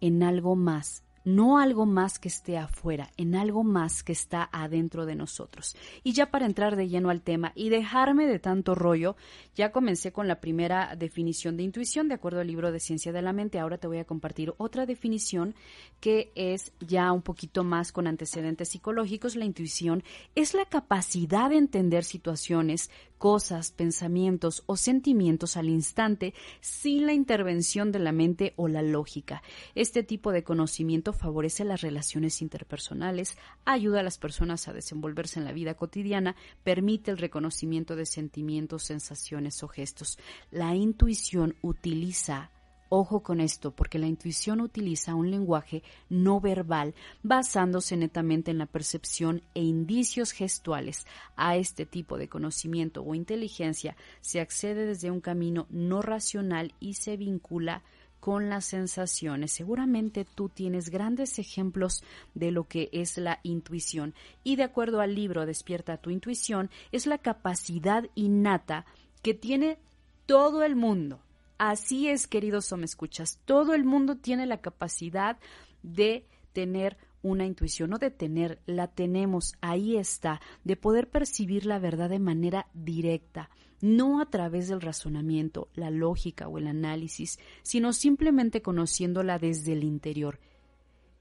en 0.00 0.24
algo 0.24 0.56
más 0.56 1.03
no 1.24 1.58
algo 1.58 1.86
más 1.86 2.18
que 2.18 2.28
esté 2.28 2.58
afuera, 2.58 3.10
en 3.16 3.34
algo 3.34 3.64
más 3.64 4.02
que 4.02 4.12
está 4.12 4.48
adentro 4.52 5.06
de 5.06 5.16
nosotros. 5.16 5.76
Y 6.02 6.12
ya 6.12 6.30
para 6.30 6.46
entrar 6.46 6.76
de 6.76 6.88
lleno 6.88 7.10
al 7.10 7.22
tema 7.22 7.52
y 7.54 7.70
dejarme 7.70 8.26
de 8.26 8.38
tanto 8.38 8.74
rollo, 8.74 9.16
ya 9.54 9.72
comencé 9.72 10.12
con 10.12 10.28
la 10.28 10.40
primera 10.40 10.94
definición 10.96 11.56
de 11.56 11.62
intuición 11.62 12.08
de 12.08 12.14
acuerdo 12.14 12.40
al 12.40 12.46
libro 12.46 12.72
de 12.72 12.80
Ciencia 12.80 13.12
de 13.12 13.22
la 13.22 13.32
Mente. 13.32 13.58
Ahora 13.58 13.78
te 13.78 13.86
voy 13.86 13.98
a 13.98 14.04
compartir 14.04 14.54
otra 14.58 14.86
definición 14.86 15.54
que 16.00 16.30
es 16.34 16.72
ya 16.80 17.10
un 17.12 17.22
poquito 17.22 17.64
más 17.64 17.92
con 17.92 18.06
antecedentes 18.06 18.68
psicológicos. 18.68 19.36
La 19.36 19.44
intuición 19.44 20.04
es 20.34 20.54
la 20.54 20.66
capacidad 20.66 21.50
de 21.50 21.56
entender 21.56 22.04
situaciones, 22.04 22.90
cosas, 23.24 23.72
pensamientos 23.72 24.64
o 24.66 24.76
sentimientos 24.76 25.56
al 25.56 25.70
instante 25.70 26.34
sin 26.60 27.06
la 27.06 27.14
intervención 27.14 27.90
de 27.90 27.98
la 27.98 28.12
mente 28.12 28.52
o 28.56 28.68
la 28.68 28.82
lógica. 28.82 29.42
Este 29.74 30.02
tipo 30.02 30.30
de 30.30 30.44
conocimiento 30.44 31.14
favorece 31.14 31.64
las 31.64 31.80
relaciones 31.80 32.42
interpersonales, 32.42 33.38
ayuda 33.64 34.00
a 34.00 34.02
las 34.02 34.18
personas 34.18 34.68
a 34.68 34.74
desenvolverse 34.74 35.38
en 35.38 35.46
la 35.46 35.52
vida 35.52 35.72
cotidiana, 35.72 36.36
permite 36.64 37.12
el 37.12 37.16
reconocimiento 37.16 37.96
de 37.96 38.04
sentimientos, 38.04 38.82
sensaciones 38.82 39.62
o 39.62 39.68
gestos. 39.68 40.18
La 40.50 40.74
intuición 40.74 41.56
utiliza 41.62 42.50
Ojo 42.96 43.24
con 43.24 43.40
esto, 43.40 43.72
porque 43.72 43.98
la 43.98 44.06
intuición 44.06 44.60
utiliza 44.60 45.16
un 45.16 45.28
lenguaje 45.28 45.82
no 46.08 46.40
verbal 46.40 46.94
basándose 47.24 47.96
netamente 47.96 48.52
en 48.52 48.58
la 48.58 48.66
percepción 48.66 49.42
e 49.52 49.62
indicios 49.64 50.30
gestuales. 50.30 51.04
A 51.34 51.56
este 51.56 51.86
tipo 51.86 52.18
de 52.18 52.28
conocimiento 52.28 53.02
o 53.02 53.16
inteligencia 53.16 53.96
se 54.20 54.38
accede 54.38 54.86
desde 54.86 55.10
un 55.10 55.20
camino 55.20 55.66
no 55.70 56.02
racional 56.02 56.72
y 56.78 56.94
se 56.94 57.16
vincula 57.16 57.82
con 58.20 58.48
las 58.48 58.66
sensaciones. 58.66 59.50
Seguramente 59.50 60.24
tú 60.24 60.48
tienes 60.48 60.88
grandes 60.88 61.40
ejemplos 61.40 62.04
de 62.34 62.52
lo 62.52 62.68
que 62.68 62.90
es 62.92 63.18
la 63.18 63.40
intuición 63.42 64.14
y 64.44 64.54
de 64.54 64.62
acuerdo 64.62 65.00
al 65.00 65.16
libro 65.16 65.46
Despierta 65.46 65.96
tu 65.96 66.10
intuición 66.10 66.70
es 66.92 67.08
la 67.08 67.18
capacidad 67.18 68.04
innata 68.14 68.86
que 69.20 69.34
tiene 69.34 69.78
todo 70.26 70.62
el 70.62 70.76
mundo. 70.76 71.23
Así 71.58 72.08
es, 72.08 72.26
queridos 72.26 72.72
o 72.72 72.76
me 72.76 72.84
escuchas, 72.84 73.38
todo 73.44 73.74
el 73.74 73.84
mundo 73.84 74.16
tiene 74.16 74.46
la 74.46 74.60
capacidad 74.60 75.38
de 75.82 76.26
tener 76.52 76.96
una 77.22 77.46
intuición, 77.46 77.90
no 77.90 77.98
de 77.98 78.10
tener, 78.10 78.60
la 78.66 78.88
tenemos, 78.88 79.54
ahí 79.60 79.96
está, 79.96 80.40
de 80.64 80.76
poder 80.76 81.08
percibir 81.08 81.64
la 81.64 81.78
verdad 81.78 82.10
de 82.10 82.18
manera 82.18 82.66
directa, 82.74 83.50
no 83.80 84.20
a 84.20 84.26
través 84.26 84.68
del 84.68 84.80
razonamiento, 84.80 85.68
la 85.74 85.90
lógica 85.90 86.48
o 86.48 86.58
el 86.58 86.66
análisis, 86.66 87.38
sino 87.62 87.92
simplemente 87.92 88.60
conociéndola 88.60 89.38
desde 89.38 89.72
el 89.72 89.84
interior. 89.84 90.38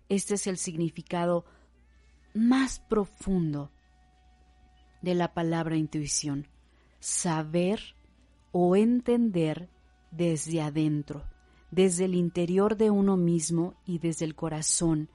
Este 0.09 0.33
es 0.33 0.47
el 0.47 0.57
significado 0.57 1.45
más 2.33 2.79
profundo 2.79 3.71
de 5.01 5.15
la 5.15 5.33
palabra 5.33 5.77
intuición, 5.77 6.47
saber 6.99 7.95
o 8.51 8.75
entender 8.75 9.69
desde 10.15 10.61
adentro, 10.61 11.23
desde 11.71 12.05
el 12.05 12.15
interior 12.15 12.77
de 12.77 12.91
uno 12.91 13.17
mismo 13.17 13.75
y 13.85 13.99
desde 13.99 14.25
el 14.25 14.35
corazón, 14.35 15.09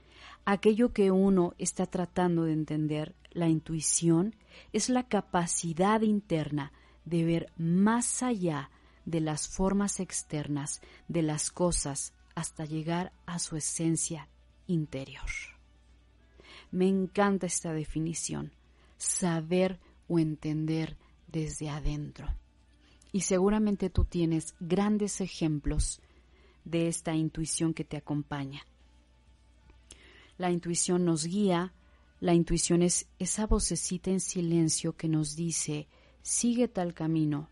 aquello 0.45 0.93
que 0.93 1.11
uno 1.11 1.55
está 1.59 1.87
tratando 1.87 2.45
de 2.45 2.53
entender, 2.53 3.15
la 3.31 3.49
intuición, 3.49 4.35
es 4.73 4.89
la 4.89 5.05
capacidad 5.05 6.01
interna 6.01 6.73
de 7.05 7.25
ver 7.25 7.53
más 7.57 8.23
allá 8.23 8.71
de 9.05 9.21
las 9.21 9.49
formas 9.49 10.01
externas 10.01 10.81
de 11.07 11.23
las 11.23 11.51
cosas 11.51 12.13
hasta 12.35 12.65
llegar 12.65 13.13
a 13.27 13.39
su 13.39 13.57
esencia 13.57 14.29
interior. 14.67 15.31
Me 16.71 16.89
encanta 16.89 17.47
esta 17.47 17.73
definición, 17.73 18.53
saber 18.97 19.79
o 20.09 20.19
entender 20.19 20.97
desde 21.27 21.71
adentro. 21.71 22.29
Y 23.13 23.23
seguramente 23.23 23.91
tú 23.91 24.05
tienes 24.05 24.55
grandes 24.61 25.21
ejemplos 25.21 26.01
de 26.65 26.89
esta 26.89 27.15
intuición 27.15 27.75
que 27.75 27.85
te 27.85 27.97
acompaña. 27.97 28.67
La 30.37 30.51
intuición 30.51 31.05
nos 31.05 31.25
guía, 31.25 31.73
la 32.21 32.35
intuición 32.35 32.83
es 32.83 33.09
esa 33.19 33.47
vocecita 33.47 34.11
en 34.11 34.21
silencio 34.21 34.97
que 34.97 35.09
nos 35.09 35.37
dice, 35.37 35.89
sigue 36.23 36.69
tal 36.69 36.95
camino. 36.95 37.49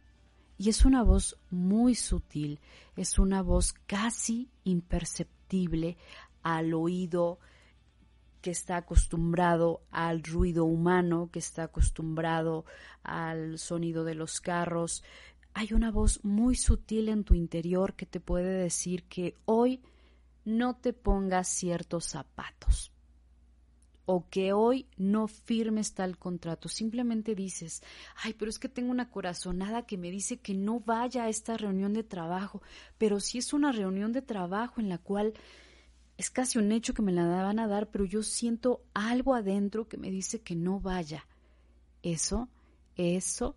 Y 0.58 0.70
es 0.70 0.84
una 0.84 1.02
voz 1.02 1.36
muy 1.50 1.94
sutil, 1.94 2.60
es 2.96 3.18
una 3.18 3.42
voz 3.42 3.74
casi 3.86 4.48
imperceptible 4.64 5.96
al 6.42 6.74
oído 6.74 7.38
que 8.40 8.52
está 8.52 8.76
acostumbrado 8.76 9.82
al 9.90 10.22
ruido 10.22 10.64
humano, 10.64 11.30
que 11.32 11.40
está 11.40 11.64
acostumbrado 11.64 12.64
al 13.02 13.58
sonido 13.58 14.04
de 14.04 14.14
los 14.14 14.40
carros. 14.40 15.02
Hay 15.58 15.72
una 15.72 15.90
voz 15.90 16.22
muy 16.22 16.54
sutil 16.54 17.08
en 17.08 17.24
tu 17.24 17.32
interior 17.32 17.94
que 17.94 18.04
te 18.04 18.20
puede 18.20 18.58
decir 18.58 19.04
que 19.04 19.34
hoy 19.46 19.80
no 20.44 20.76
te 20.76 20.92
pongas 20.92 21.48
ciertos 21.48 22.04
zapatos 22.04 22.92
o 24.04 24.28
que 24.28 24.52
hoy 24.52 24.86
no 24.98 25.28
firmes 25.28 25.94
tal 25.94 26.18
contrato. 26.18 26.68
Simplemente 26.68 27.34
dices, 27.34 27.82
ay, 28.22 28.34
pero 28.34 28.50
es 28.50 28.58
que 28.58 28.68
tengo 28.68 28.90
una 28.90 29.08
corazonada 29.10 29.86
que 29.86 29.96
me 29.96 30.10
dice 30.10 30.36
que 30.36 30.52
no 30.52 30.80
vaya 30.80 31.24
a 31.24 31.30
esta 31.30 31.56
reunión 31.56 31.94
de 31.94 32.04
trabajo, 32.04 32.60
pero 32.98 33.18
si 33.18 33.38
es 33.38 33.54
una 33.54 33.72
reunión 33.72 34.12
de 34.12 34.20
trabajo 34.20 34.82
en 34.82 34.90
la 34.90 34.98
cual 34.98 35.32
es 36.18 36.28
casi 36.28 36.58
un 36.58 36.70
hecho 36.70 36.92
que 36.92 37.00
me 37.00 37.12
la 37.12 37.24
van 37.24 37.60
a 37.60 37.66
dar, 37.66 37.90
pero 37.90 38.04
yo 38.04 38.22
siento 38.22 38.82
algo 38.92 39.34
adentro 39.34 39.88
que 39.88 39.96
me 39.96 40.10
dice 40.10 40.38
que 40.42 40.54
no 40.54 40.80
vaya. 40.80 41.26
Eso, 42.02 42.50
eso 42.96 43.56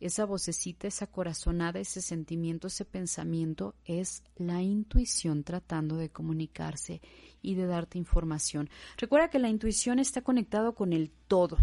esa 0.00 0.24
vocecita, 0.24 0.86
esa 0.86 1.06
corazonada, 1.06 1.80
ese 1.80 2.00
sentimiento, 2.00 2.66
ese 2.66 2.84
pensamiento 2.84 3.74
es 3.84 4.22
la 4.36 4.62
intuición 4.62 5.44
tratando 5.44 5.96
de 5.96 6.10
comunicarse 6.10 7.00
y 7.42 7.54
de 7.54 7.66
darte 7.66 7.98
información. 7.98 8.70
Recuerda 8.96 9.30
que 9.30 9.38
la 9.38 9.48
intuición 9.48 9.98
está 9.98 10.22
conectado 10.22 10.74
con 10.74 10.92
el 10.92 11.10
todo. 11.28 11.58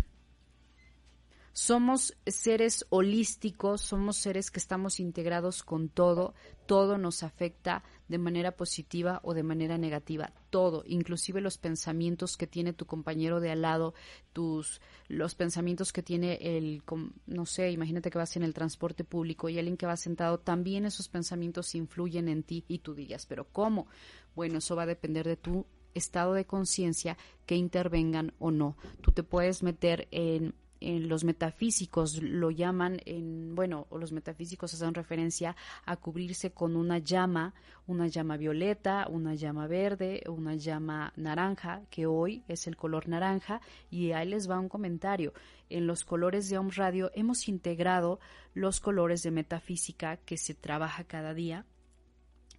Somos 1.58 2.18
seres 2.26 2.86
holísticos, 2.90 3.80
somos 3.80 4.18
seres 4.18 4.52
que 4.52 4.60
estamos 4.60 5.00
integrados 5.00 5.64
con 5.64 5.88
todo, 5.88 6.34
todo 6.66 6.98
nos 6.98 7.24
afecta 7.24 7.82
de 8.10 8.18
manera 8.18 8.58
positiva 8.58 9.22
o 9.24 9.34
de 9.34 9.44
manera 9.44 9.78
negativa, 9.78 10.34
todo, 10.50 10.84
inclusive 10.86 11.40
los 11.40 11.58
pensamientos 11.58 12.36
que 12.36 12.46
tiene 12.46 12.74
tu 12.74 12.86
compañero 12.86 13.40
de 13.40 13.52
al 13.52 13.62
lado, 13.62 13.94
tus 14.34 14.82
los 15.08 15.34
pensamientos 15.34 15.94
que 15.94 16.04
tiene 16.04 16.34
el 16.42 16.84
no 17.26 17.46
sé, 17.46 17.72
imagínate 17.72 18.12
que 18.12 18.18
vas 18.18 18.36
en 18.36 18.44
el 18.44 18.54
transporte 18.54 19.06
público 19.06 19.48
y 19.48 19.58
alguien 19.58 19.78
que 19.78 19.86
va 19.86 19.96
sentado, 19.96 20.40
también 20.42 20.86
esos 20.86 21.08
pensamientos 21.08 21.74
influyen 21.74 22.28
en 22.28 22.44
ti 22.44 22.66
y 22.68 22.80
tú 22.80 22.94
digas, 22.94 23.26
pero 23.26 23.48
¿cómo? 23.50 23.88
Bueno, 24.36 24.58
eso 24.58 24.76
va 24.76 24.84
a 24.84 24.88
depender 24.88 25.26
de 25.26 25.38
tu 25.38 25.66
estado 25.94 26.34
de 26.34 26.44
conciencia 26.44 27.18
que 27.46 27.56
intervengan 27.56 28.34
o 28.40 28.52
no. 28.52 28.76
Tú 29.00 29.14
te 29.14 29.24
puedes 29.24 29.64
meter 29.64 30.10
en 30.12 30.54
los 30.86 31.24
metafísicos 31.24 32.22
lo 32.22 32.52
llaman, 32.52 33.00
en, 33.06 33.56
bueno, 33.56 33.88
los 33.92 34.12
metafísicos 34.12 34.74
hacen 34.74 34.94
referencia 34.94 35.56
a 35.86 35.98
cubrirse 35.98 36.52
con 36.52 36.76
una 36.76 37.00
llama, 37.00 37.54
una 37.88 38.08
llama 38.08 38.38
violeta, 38.38 39.08
una 39.10 39.36
llama 39.36 39.68
verde, 39.68 40.24
una 40.28 40.56
llama 40.56 41.12
naranja, 41.16 41.82
que 41.90 42.06
hoy 42.06 42.44
es 42.48 42.68
el 42.68 42.78
color 42.78 43.08
naranja, 43.08 43.62
y 43.90 44.12
ahí 44.12 44.28
les 44.28 44.50
va 44.50 44.60
un 44.60 44.70
comentario. 44.70 45.34
En 45.70 45.88
los 45.88 46.06
colores 46.06 46.50
de 46.50 46.58
Om 46.58 46.70
Radio 46.76 47.12
hemos 47.16 47.48
integrado 47.48 48.20
los 48.54 48.80
colores 48.80 49.24
de 49.24 49.32
metafísica 49.32 50.18
que 50.18 50.38
se 50.38 50.54
trabaja 50.54 51.04
cada 51.04 51.34
día 51.34 51.66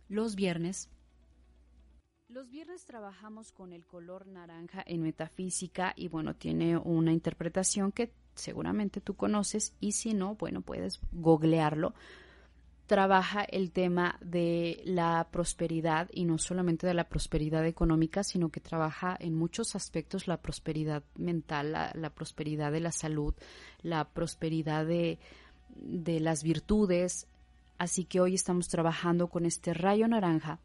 los 0.08 0.34
viernes. 0.34 0.90
Los 2.28 2.50
viernes 2.50 2.84
trabajamos 2.84 3.52
con 3.52 3.72
el 3.72 3.86
color 3.86 4.26
naranja 4.26 4.82
en 4.84 5.00
metafísica 5.00 5.92
y 5.94 6.08
bueno, 6.08 6.34
tiene 6.34 6.76
una 6.76 7.12
interpretación 7.12 7.92
que 7.92 8.12
seguramente 8.34 9.00
tú 9.00 9.14
conoces 9.14 9.74
y 9.78 9.92
si 9.92 10.12
no, 10.12 10.34
bueno, 10.34 10.60
puedes 10.60 10.98
googlearlo. 11.12 11.94
Trabaja 12.86 13.44
el 13.44 13.70
tema 13.70 14.18
de 14.20 14.82
la 14.84 15.28
prosperidad 15.30 16.08
y 16.12 16.24
no 16.24 16.38
solamente 16.38 16.88
de 16.88 16.94
la 16.94 17.08
prosperidad 17.08 17.64
económica, 17.64 18.24
sino 18.24 18.48
que 18.48 18.60
trabaja 18.60 19.16
en 19.20 19.36
muchos 19.36 19.76
aspectos 19.76 20.26
la 20.26 20.42
prosperidad 20.42 21.04
mental, 21.14 21.72
la, 21.72 22.10
prosperidad 22.10 22.72
de 22.72 22.80
la 22.80 22.92
salud, 22.92 23.34
la 23.82 24.04
prosperidad 24.08 24.84
de, 24.84 25.20
de 25.76 26.18
las 26.18 26.42
virtudes. 26.42 27.28
Así 27.78 28.04
que 28.04 28.20
hoy 28.20 28.34
estamos 28.34 28.66
trabajando 28.66 29.28
con 29.28 29.46
este 29.46 29.74
rayo 29.74 30.08
naranja 30.08 30.58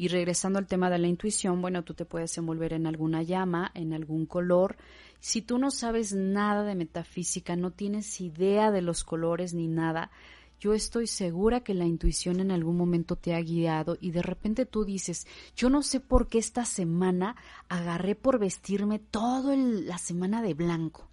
y 0.00 0.08
regresando 0.08 0.58
al 0.58 0.66
tema 0.66 0.88
de 0.88 0.98
la 0.98 1.08
intuición, 1.08 1.60
bueno, 1.60 1.84
tú 1.84 1.92
te 1.92 2.06
puedes 2.06 2.38
envolver 2.38 2.72
en 2.72 2.86
alguna 2.86 3.22
llama, 3.22 3.70
en 3.74 3.92
algún 3.92 4.24
color. 4.24 4.78
Si 5.18 5.42
tú 5.42 5.58
no 5.58 5.70
sabes 5.70 6.14
nada 6.14 6.64
de 6.64 6.74
metafísica, 6.74 7.54
no 7.54 7.70
tienes 7.70 8.18
idea 8.22 8.70
de 8.70 8.80
los 8.80 9.04
colores 9.04 9.52
ni 9.52 9.68
nada, 9.68 10.10
yo 10.58 10.72
estoy 10.72 11.06
segura 11.06 11.60
que 11.60 11.74
la 11.74 11.84
intuición 11.84 12.40
en 12.40 12.50
algún 12.50 12.78
momento 12.78 13.16
te 13.16 13.34
ha 13.34 13.42
guiado 13.42 13.98
y 14.00 14.12
de 14.12 14.22
repente 14.22 14.64
tú 14.64 14.86
dices, 14.86 15.26
yo 15.54 15.68
no 15.68 15.82
sé 15.82 16.00
por 16.00 16.28
qué 16.28 16.38
esta 16.38 16.64
semana 16.64 17.36
agarré 17.68 18.14
por 18.14 18.38
vestirme 18.38 19.00
toda 19.00 19.54
la 19.54 19.98
semana 19.98 20.40
de 20.40 20.54
blanco. 20.54 21.10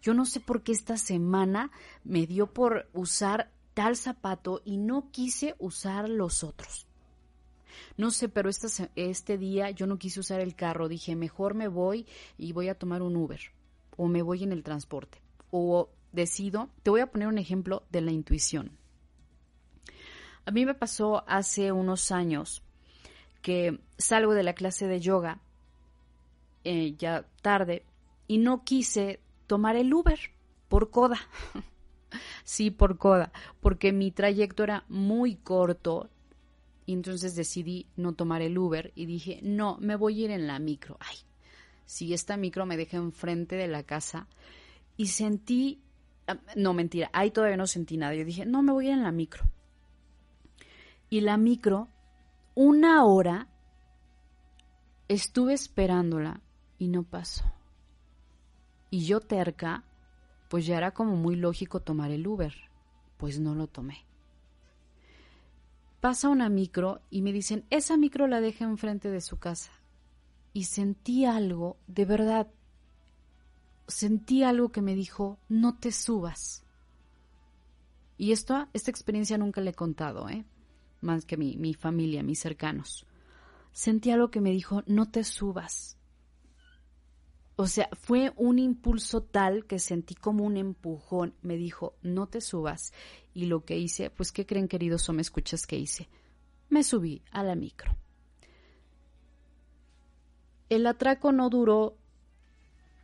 Yo 0.00 0.14
no 0.14 0.24
sé 0.24 0.40
por 0.40 0.62
qué 0.62 0.72
esta 0.72 0.96
semana 0.96 1.70
me 2.04 2.26
dio 2.26 2.46
por 2.46 2.88
usar 2.94 3.50
tal 3.74 3.96
zapato 3.96 4.62
y 4.64 4.78
no 4.78 5.10
quise 5.10 5.56
usar 5.58 6.08
los 6.08 6.42
otros. 6.42 6.86
No 7.96 8.10
sé, 8.10 8.28
pero 8.28 8.50
este 8.50 9.38
día 9.38 9.70
yo 9.70 9.86
no 9.86 9.98
quise 9.98 10.20
usar 10.20 10.40
el 10.40 10.54
carro. 10.54 10.88
Dije, 10.88 11.16
mejor 11.16 11.54
me 11.54 11.68
voy 11.68 12.06
y 12.38 12.52
voy 12.52 12.68
a 12.68 12.78
tomar 12.78 13.02
un 13.02 13.16
Uber. 13.16 13.40
O 13.96 14.08
me 14.08 14.22
voy 14.22 14.42
en 14.42 14.52
el 14.52 14.62
transporte. 14.62 15.20
O 15.50 15.90
decido, 16.12 16.70
te 16.82 16.90
voy 16.90 17.00
a 17.00 17.10
poner 17.10 17.28
un 17.28 17.38
ejemplo 17.38 17.84
de 17.90 18.00
la 18.00 18.12
intuición. 18.12 18.78
A 20.44 20.50
mí 20.50 20.66
me 20.66 20.74
pasó 20.74 21.24
hace 21.28 21.72
unos 21.72 22.10
años 22.10 22.62
que 23.42 23.80
salgo 23.98 24.34
de 24.34 24.42
la 24.42 24.54
clase 24.54 24.86
de 24.86 25.00
yoga 25.00 25.40
eh, 26.64 26.94
ya 26.96 27.26
tarde 27.42 27.84
y 28.26 28.38
no 28.38 28.64
quise 28.64 29.20
tomar 29.46 29.76
el 29.76 29.92
Uber 29.92 30.18
por 30.68 30.90
coda. 30.90 31.18
sí, 32.44 32.70
por 32.70 32.98
coda, 32.98 33.32
porque 33.60 33.92
mi 33.92 34.10
trayecto 34.10 34.64
era 34.64 34.84
muy 34.88 35.36
corto 35.36 36.08
entonces 36.92 37.34
decidí 37.34 37.86
no 37.96 38.14
tomar 38.14 38.42
el 38.42 38.58
Uber 38.58 38.92
y 38.94 39.06
dije, 39.06 39.40
no, 39.42 39.76
me 39.80 39.96
voy 39.96 40.20
a 40.20 40.24
ir 40.24 40.30
en 40.30 40.46
la 40.46 40.58
micro. 40.58 40.96
Ay, 41.00 41.16
si 41.84 42.12
esta 42.12 42.36
micro 42.36 42.66
me 42.66 42.76
deja 42.76 42.96
enfrente 42.96 43.56
de 43.56 43.68
la 43.68 43.82
casa. 43.82 44.26
Y 44.96 45.08
sentí, 45.08 45.80
ah, 46.26 46.38
no 46.56 46.74
mentira, 46.74 47.10
ahí 47.12 47.30
todavía 47.30 47.56
no 47.56 47.66
sentí 47.66 47.96
nada. 47.96 48.14
Yo 48.14 48.24
dije, 48.24 48.46
no, 48.46 48.62
me 48.62 48.72
voy 48.72 48.86
a 48.86 48.88
ir 48.88 48.94
en 48.94 49.02
la 49.02 49.12
micro. 49.12 49.44
Y 51.08 51.20
la 51.20 51.36
micro, 51.36 51.88
una 52.54 53.04
hora, 53.04 53.48
estuve 55.08 55.54
esperándola 55.54 56.40
y 56.78 56.88
no 56.88 57.02
pasó. 57.02 57.44
Y 58.90 59.04
yo 59.04 59.20
terca, 59.20 59.84
pues 60.48 60.66
ya 60.66 60.76
era 60.76 60.92
como 60.92 61.16
muy 61.16 61.36
lógico 61.36 61.80
tomar 61.80 62.10
el 62.10 62.26
Uber. 62.26 62.54
Pues 63.16 63.38
no 63.38 63.54
lo 63.54 63.66
tomé 63.66 64.04
pasa 66.02 66.28
una 66.28 66.48
micro 66.48 67.00
y 67.10 67.22
me 67.22 67.32
dicen, 67.32 67.64
esa 67.70 67.96
micro 67.96 68.26
la 68.26 68.40
deja 68.40 68.64
enfrente 68.64 69.08
de 69.08 69.20
su 69.20 69.38
casa. 69.38 69.70
Y 70.52 70.64
sentí 70.64 71.26
algo, 71.26 71.78
de 71.86 72.04
verdad, 72.04 72.48
sentí 73.86 74.42
algo 74.42 74.72
que 74.72 74.82
me 74.82 74.96
dijo, 74.96 75.38
no 75.48 75.78
te 75.78 75.92
subas. 75.92 76.64
Y 78.18 78.32
esto, 78.32 78.66
esta 78.72 78.90
experiencia 78.90 79.38
nunca 79.38 79.60
le 79.60 79.70
he 79.70 79.74
contado, 79.74 80.28
¿eh? 80.28 80.44
más 81.02 81.24
que 81.24 81.36
mi, 81.36 81.56
mi 81.56 81.72
familia, 81.72 82.24
mis 82.24 82.40
cercanos. 82.40 83.06
Sentí 83.70 84.10
algo 84.10 84.32
que 84.32 84.40
me 84.40 84.50
dijo, 84.50 84.82
no 84.86 85.08
te 85.08 85.22
subas. 85.22 85.98
O 87.56 87.66
sea, 87.66 87.88
fue 87.92 88.32
un 88.36 88.58
impulso 88.58 89.22
tal 89.22 89.66
que 89.66 89.78
sentí 89.78 90.14
como 90.14 90.44
un 90.44 90.56
empujón. 90.56 91.34
Me 91.42 91.56
dijo, 91.56 91.94
no 92.02 92.26
te 92.26 92.40
subas. 92.40 92.92
Y 93.34 93.46
lo 93.46 93.64
que 93.64 93.78
hice, 93.78 94.10
pues, 94.10 94.32
¿qué 94.32 94.46
creen, 94.46 94.68
queridos 94.68 95.08
o 95.08 95.12
me 95.12 95.22
escuchas 95.22 95.66
que 95.66 95.78
hice? 95.78 96.08
Me 96.70 96.82
subí 96.82 97.22
a 97.30 97.42
la 97.42 97.54
micro. 97.54 97.94
El 100.70 100.86
atraco 100.86 101.32
no 101.32 101.50
duró 101.50 101.96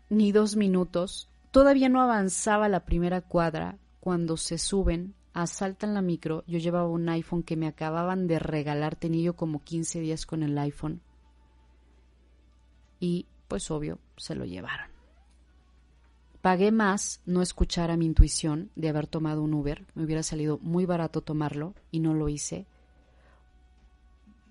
ni 0.08 0.32
dos 0.32 0.56
minutos. 0.56 1.28
Todavía 1.50 1.90
no 1.90 2.00
avanzaba 2.00 2.68
la 2.68 2.87
primera 2.87 3.20
cuadra 3.20 3.78
cuando 4.00 4.38
se 4.38 4.56
suben, 4.56 5.14
asaltan 5.34 5.92
la 5.92 6.00
micro. 6.00 6.44
Yo 6.46 6.58
llevaba 6.58 6.88
un 6.88 7.06
iPhone 7.11 7.42
que 7.42 7.56
me 7.56 7.66
acababan 7.66 8.26
de 8.26 8.38
regalar. 8.38 8.96
Tenía 8.96 9.22
yo 9.22 9.37
como 9.37 9.62
15 9.62 10.00
días 10.00 10.24
con 10.24 10.42
el 10.42 10.56
iPhone. 10.56 11.02
Y 13.00 13.26
pues 13.48 13.70
obvio, 13.70 13.98
se 14.16 14.34
lo 14.34 14.44
llevaron. 14.44 14.98
Pagué 16.40 16.70
más 16.70 17.20
no 17.26 17.42
escuchar 17.42 17.90
a 17.90 17.96
mi 17.96 18.06
intuición 18.06 18.70
de 18.76 18.88
haber 18.88 19.08
tomado 19.08 19.42
un 19.42 19.54
Uber. 19.54 19.87
Me 19.94 20.04
hubiera 20.04 20.22
salido 20.22 20.58
muy 20.58 20.87
barato 20.87 21.20
tomarlo 21.20 21.74
y 21.90 21.98
no 21.98 22.14
lo 22.14 22.28
hice. 22.28 22.66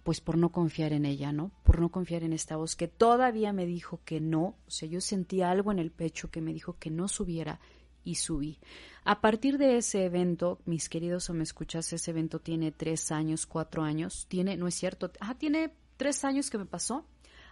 Pues 0.03 0.19
por 0.19 0.38
no 0.38 0.51
confiar 0.51 0.91
en 0.91 1.05
ella, 1.05 1.31
¿no? 1.31 1.51
Por 1.63 1.79
no 1.79 1.89
confiar 1.89 2.23
en 2.23 2.33
esta 2.33 2.57
voz 2.57 2.75
que 2.75 2.88
todavía 2.88 3.53
me 3.53 3.65
dijo 3.65 4.01
que 4.03 4.19
no. 4.19 4.55
O 4.67 4.71
sea, 4.71 4.89
yo 4.89 4.99
sentía 4.99 5.49
algo 5.49 5.71
en 5.71 5.79
el 5.79 5.91
pecho 5.91 6.29
que 6.29 6.41
me 6.41 6.53
dijo 6.53 6.77
que 6.77 6.89
no 6.89 7.07
subiera 7.07 7.60
y 8.03 8.15
subí. 8.15 8.60
A 9.05 9.21
partir 9.21 9.57
de 9.57 9.77
ese 9.77 10.05
evento, 10.05 10.60
mis 10.65 10.89
queridos 10.89 11.29
o 11.29 11.33
me 11.33 11.43
escuchas, 11.43 11.91
ese 11.93 12.12
evento 12.12 12.39
tiene 12.39 12.71
tres 12.71 13.12
años, 13.12 13.45
cuatro 13.45 13.83
años. 13.83 14.25
Tiene, 14.27 14.57
no 14.57 14.67
es 14.67 14.75
cierto, 14.75 15.12
ah, 15.21 15.36
tiene 15.36 15.73
tres 15.95 16.23
años 16.25 16.49
que 16.49 16.57
me 16.57 16.65
pasó 16.65 17.05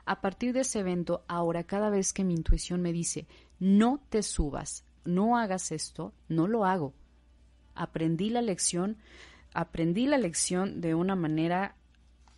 a 0.06 0.22
partir 0.22 0.54
de 0.54 0.62
ese 0.62 0.80
evento, 0.80 1.24
ahora 1.28 1.64
cada 1.64 1.90
vez 1.90 2.14
que 2.14 2.24
mi 2.24 2.34
intuición 2.34 2.82
me 2.82 2.94
dice, 2.94 3.28
no 3.60 4.02
te 4.10 4.24
subas, 4.24 4.86
no 5.04 5.38
hagas 5.38 5.72
esto, 5.72 6.14
no 6.28 6.48
lo 6.48 6.66
hago. 6.66 6.94
Aprendí 7.74 8.30
la 8.30 8.42
lección, 8.42 8.98
aprendí 9.54 10.06
la 10.06 10.18
lección 10.18 10.82
de 10.82 10.96
una 10.96 11.16
manera 11.16 11.76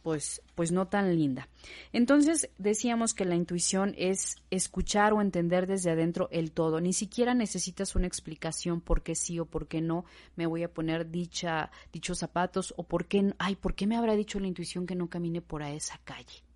pues, 0.08 0.42
pues 0.56 0.72
no 0.72 0.88
tan 0.88 1.18
linda. 1.18 1.50
Entonces 1.92 2.50
decíamos 2.58 3.14
que 3.14 3.26
la 3.26 3.36
intuición 3.36 3.94
es 3.98 4.38
escuchar 4.50 5.12
o 5.12 5.22
entender 5.22 5.68
desde 5.68 5.92
adentro 5.92 6.30
el 6.32 6.54
todo. 6.54 6.80
Ni 6.80 6.94
siquiera 6.94 7.34
necesitas 7.34 7.94
una 7.94 8.08
explicación 8.08 8.80
por 8.80 9.04
qué 9.04 9.16
sí 9.16 9.38
o 9.38 9.46
por 9.46 9.68
qué 9.68 9.82
no 9.82 10.06
me 10.38 10.46
voy 10.46 10.64
a 10.64 10.74
poner 10.74 11.12
dicha, 11.12 11.72
dichos 11.92 12.20
zapatos 12.20 12.74
o 12.78 12.84
por 12.84 13.08
qué, 13.08 13.34
ay, 13.38 13.58
¿por 13.58 13.76
qué 13.76 13.86
me 13.86 13.98
habrá 13.98 14.16
dicho 14.16 14.40
la 14.40 14.48
intuición 14.48 14.86
que 14.86 14.96
no 14.96 15.10
camine 15.10 15.42
por 15.42 15.62
esa 15.62 16.00
calle? 16.06 16.47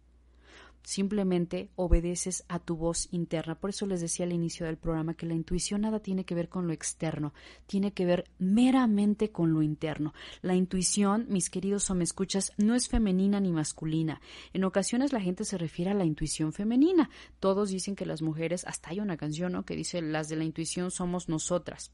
Simplemente 0.83 1.69
obedeces 1.75 2.43
a 2.47 2.59
tu 2.59 2.75
voz 2.75 3.07
interna. 3.11 3.55
Por 3.55 3.69
eso 3.69 3.85
les 3.85 4.01
decía 4.01 4.25
al 4.25 4.33
inicio 4.33 4.65
del 4.65 4.77
programa 4.77 5.13
que 5.13 5.25
la 5.25 5.33
intuición 5.33 5.81
nada 5.81 5.99
tiene 5.99 6.25
que 6.25 6.35
ver 6.35 6.49
con 6.49 6.67
lo 6.67 6.73
externo, 6.73 7.33
tiene 7.65 7.93
que 7.93 8.05
ver 8.05 8.25
meramente 8.39 9.31
con 9.31 9.53
lo 9.53 9.61
interno. 9.61 10.13
La 10.41 10.55
intuición, 10.55 11.25
mis 11.29 11.49
queridos 11.49 11.89
o 11.89 11.95
me 11.95 12.03
escuchas, 12.03 12.51
no 12.57 12.75
es 12.75 12.87
femenina 12.87 13.39
ni 13.39 13.51
masculina. 13.51 14.21
En 14.53 14.63
ocasiones 14.63 15.13
la 15.13 15.21
gente 15.21 15.45
se 15.45 15.57
refiere 15.57 15.91
a 15.91 15.95
la 15.95 16.05
intuición 16.05 16.53
femenina. 16.53 17.09
Todos 17.39 17.69
dicen 17.69 17.95
que 17.95 18.05
las 18.05 18.21
mujeres, 18.21 18.65
hasta 18.65 18.89
hay 18.91 18.99
una 18.99 19.17
canción 19.17 19.53
¿no? 19.53 19.65
que 19.65 19.75
dice 19.75 20.01
las 20.01 20.29
de 20.29 20.35
la 20.35 20.43
intuición 20.43 20.91
somos 20.91 21.29
nosotras 21.29 21.91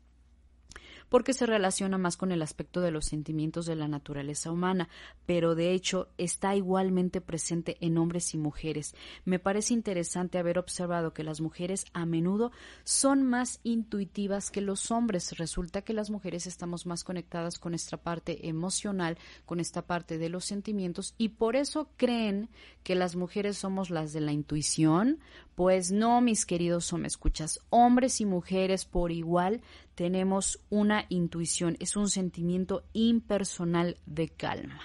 porque 1.10 1.34
se 1.34 1.46
relaciona 1.46 1.98
más 1.98 2.18
con 2.18 2.32
el 2.32 2.42
aspecto 2.42 2.82
de 2.82 2.92
los 2.92 3.06
sentimientos 3.06 3.66
de 3.66 3.76
la 3.76 3.88
naturaleza 3.88 4.52
humana, 4.52 4.90
pero 5.26 5.56
de 5.56 5.74
hecho 5.74 6.10
está 6.18 6.56
igualmente 6.56 7.22
presente 7.22 7.78
en 7.82 7.98
hombres 7.98 8.34
y 8.34 8.38
mujeres. 8.38 8.96
Me 9.26 9.40
parece 9.40 9.74
interesante 9.74 10.38
haber 10.38 10.60
observado 10.60 11.14
que 11.14 11.24
las 11.24 11.42
mujeres 11.42 11.86
a 11.94 12.06
menudo 12.06 12.52
son 12.84 13.24
más 13.24 13.60
intuitivas 13.64 14.52
que 14.52 14.62
los 14.62 14.92
hombres. 14.92 15.38
Resulta 15.38 15.82
que 15.82 15.94
las 15.94 16.10
mujeres 16.10 16.48
estamos 16.48 16.86
más 16.86 17.04
conectadas 17.04 17.60
con 17.60 17.72
nuestra 17.72 17.98
parte 17.98 18.48
emocional, 18.48 19.18
con 19.46 19.60
esta 19.60 19.82
parte 19.84 20.18
de 20.18 20.30
los 20.30 20.46
sentimientos 20.46 21.14
y 21.18 21.30
por 21.30 21.56
eso 21.56 21.90
creen 21.98 22.50
que 22.84 22.96
las 22.96 23.16
mujeres 23.16 23.58
somos 23.58 23.90
las 23.90 24.14
de 24.14 24.22
la 24.22 24.32
intuición, 24.32 25.20
pues 25.58 25.92
no, 25.92 26.22
mis 26.22 26.46
queridos 26.46 26.94
o 26.94 27.00
me 27.00 27.08
escuchas, 27.08 27.60
hombres 27.72 28.22
y 28.22 28.26
mujeres 28.26 28.86
por 28.86 29.12
igual 29.12 29.62
tenemos 29.96 30.60
una 30.70 31.08
intuición, 31.10 31.78
es 31.80 31.96
un 31.96 32.12
sentimiento 32.12 32.84
impersonal 32.94 33.98
de 34.06 34.30
calma. 34.30 34.80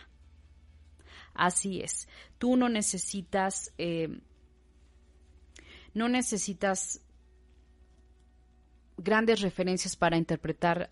Así 1.34 1.82
es, 1.82 2.08
tú 2.38 2.56
no 2.56 2.70
necesitas, 2.70 3.74
eh, 3.76 4.18
no 5.92 6.08
necesitas 6.08 7.02
grandes 8.96 9.42
referencias 9.42 9.94
para 9.94 10.16
interpretar 10.16 10.90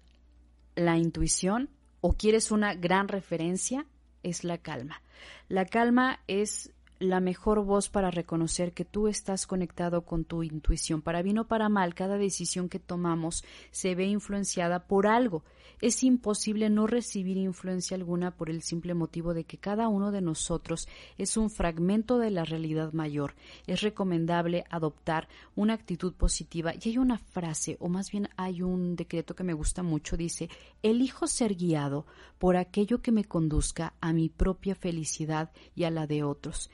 la 0.74 0.98
intuición 0.98 1.70
o 2.02 2.12
quieres 2.12 2.50
una 2.50 2.74
gran 2.74 3.08
referencia, 3.08 3.86
es 4.22 4.44
la 4.44 4.58
calma. 4.58 5.00
La 5.48 5.64
calma 5.64 6.20
es 6.26 6.70
la 7.00 7.18
mejor 7.20 7.64
voz 7.64 7.88
para 7.88 8.10
reconocer 8.10 8.74
que 8.74 8.84
tú 8.84 9.08
estás 9.08 9.46
conectado 9.46 10.02
con 10.02 10.24
tu 10.24 10.42
intuición. 10.42 11.00
Para 11.00 11.22
bien 11.22 11.38
o 11.38 11.46
para 11.46 11.70
mal, 11.70 11.94
cada 11.94 12.18
decisión 12.18 12.68
que 12.68 12.78
tomamos 12.78 13.42
se 13.70 13.94
ve 13.94 14.04
influenciada 14.04 14.86
por 14.86 15.06
algo. 15.06 15.42
Es 15.80 16.04
imposible 16.04 16.68
no 16.68 16.86
recibir 16.86 17.38
influencia 17.38 17.96
alguna 17.96 18.36
por 18.36 18.50
el 18.50 18.60
simple 18.60 18.92
motivo 18.92 19.32
de 19.32 19.44
que 19.44 19.56
cada 19.56 19.88
uno 19.88 20.12
de 20.12 20.20
nosotros 20.20 20.88
es 21.16 21.38
un 21.38 21.48
fragmento 21.48 22.18
de 22.18 22.30
la 22.30 22.44
realidad 22.44 22.92
mayor. 22.92 23.34
Es 23.66 23.80
recomendable 23.80 24.64
adoptar 24.68 25.26
una 25.56 25.72
actitud 25.72 26.12
positiva. 26.12 26.74
Y 26.74 26.90
hay 26.90 26.98
una 26.98 27.16
frase, 27.16 27.78
o 27.80 27.88
más 27.88 28.10
bien 28.10 28.28
hay 28.36 28.60
un 28.60 28.94
decreto 28.94 29.34
que 29.34 29.42
me 29.42 29.54
gusta 29.54 29.82
mucho, 29.82 30.18
dice, 30.18 30.50
elijo 30.82 31.26
ser 31.26 31.54
guiado 31.54 32.04
por 32.38 32.58
aquello 32.58 33.00
que 33.00 33.10
me 33.10 33.24
conduzca 33.24 33.94
a 34.02 34.12
mi 34.12 34.28
propia 34.28 34.74
felicidad 34.74 35.50
y 35.74 35.84
a 35.84 35.90
la 35.90 36.06
de 36.06 36.24
otros 36.24 36.68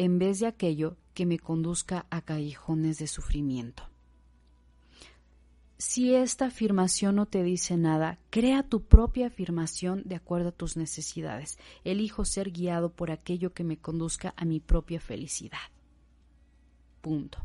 en 0.00 0.18
vez 0.18 0.40
de 0.40 0.46
aquello 0.46 0.96
que 1.12 1.26
me 1.26 1.38
conduzca 1.38 2.06
a 2.08 2.22
callejones 2.22 2.96
de 2.96 3.06
sufrimiento. 3.06 3.82
Si 5.76 6.14
esta 6.14 6.46
afirmación 6.46 7.16
no 7.16 7.26
te 7.26 7.42
dice 7.42 7.76
nada, 7.76 8.18
crea 8.30 8.62
tu 8.62 8.82
propia 8.82 9.26
afirmación 9.26 10.00
de 10.06 10.14
acuerdo 10.14 10.48
a 10.48 10.52
tus 10.52 10.78
necesidades. 10.78 11.58
Elijo 11.84 12.24
ser 12.24 12.50
guiado 12.50 12.90
por 12.90 13.10
aquello 13.10 13.52
que 13.52 13.62
me 13.62 13.76
conduzca 13.76 14.32
a 14.38 14.46
mi 14.46 14.58
propia 14.58 15.02
felicidad. 15.02 15.68
Punto. 17.02 17.44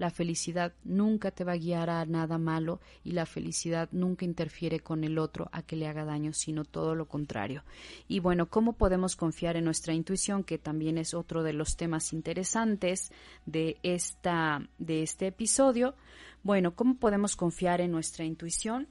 La 0.00 0.08
felicidad 0.08 0.72
nunca 0.82 1.30
te 1.30 1.44
va 1.44 1.52
a 1.52 1.58
guiar 1.58 1.90
a 1.90 2.06
nada 2.06 2.38
malo 2.38 2.80
y 3.04 3.10
la 3.10 3.26
felicidad 3.26 3.90
nunca 3.92 4.24
interfiere 4.24 4.80
con 4.80 5.04
el 5.04 5.18
otro 5.18 5.50
a 5.52 5.60
que 5.60 5.76
le 5.76 5.86
haga 5.86 6.06
daño, 6.06 6.32
sino 6.32 6.64
todo 6.64 6.94
lo 6.94 7.06
contrario. 7.06 7.64
Y 8.08 8.18
bueno, 8.20 8.48
¿cómo 8.48 8.72
podemos 8.72 9.14
confiar 9.14 9.58
en 9.58 9.64
nuestra 9.66 9.92
intuición? 9.92 10.42
Que 10.42 10.56
también 10.56 10.96
es 10.96 11.12
otro 11.12 11.42
de 11.42 11.52
los 11.52 11.76
temas 11.76 12.14
interesantes 12.14 13.12
de, 13.44 13.76
esta, 13.82 14.66
de 14.78 15.02
este 15.02 15.26
episodio. 15.26 15.94
Bueno, 16.42 16.74
¿cómo 16.74 16.96
podemos 16.96 17.36
confiar 17.36 17.82
en 17.82 17.92
nuestra 17.92 18.24
intuición? 18.24 18.88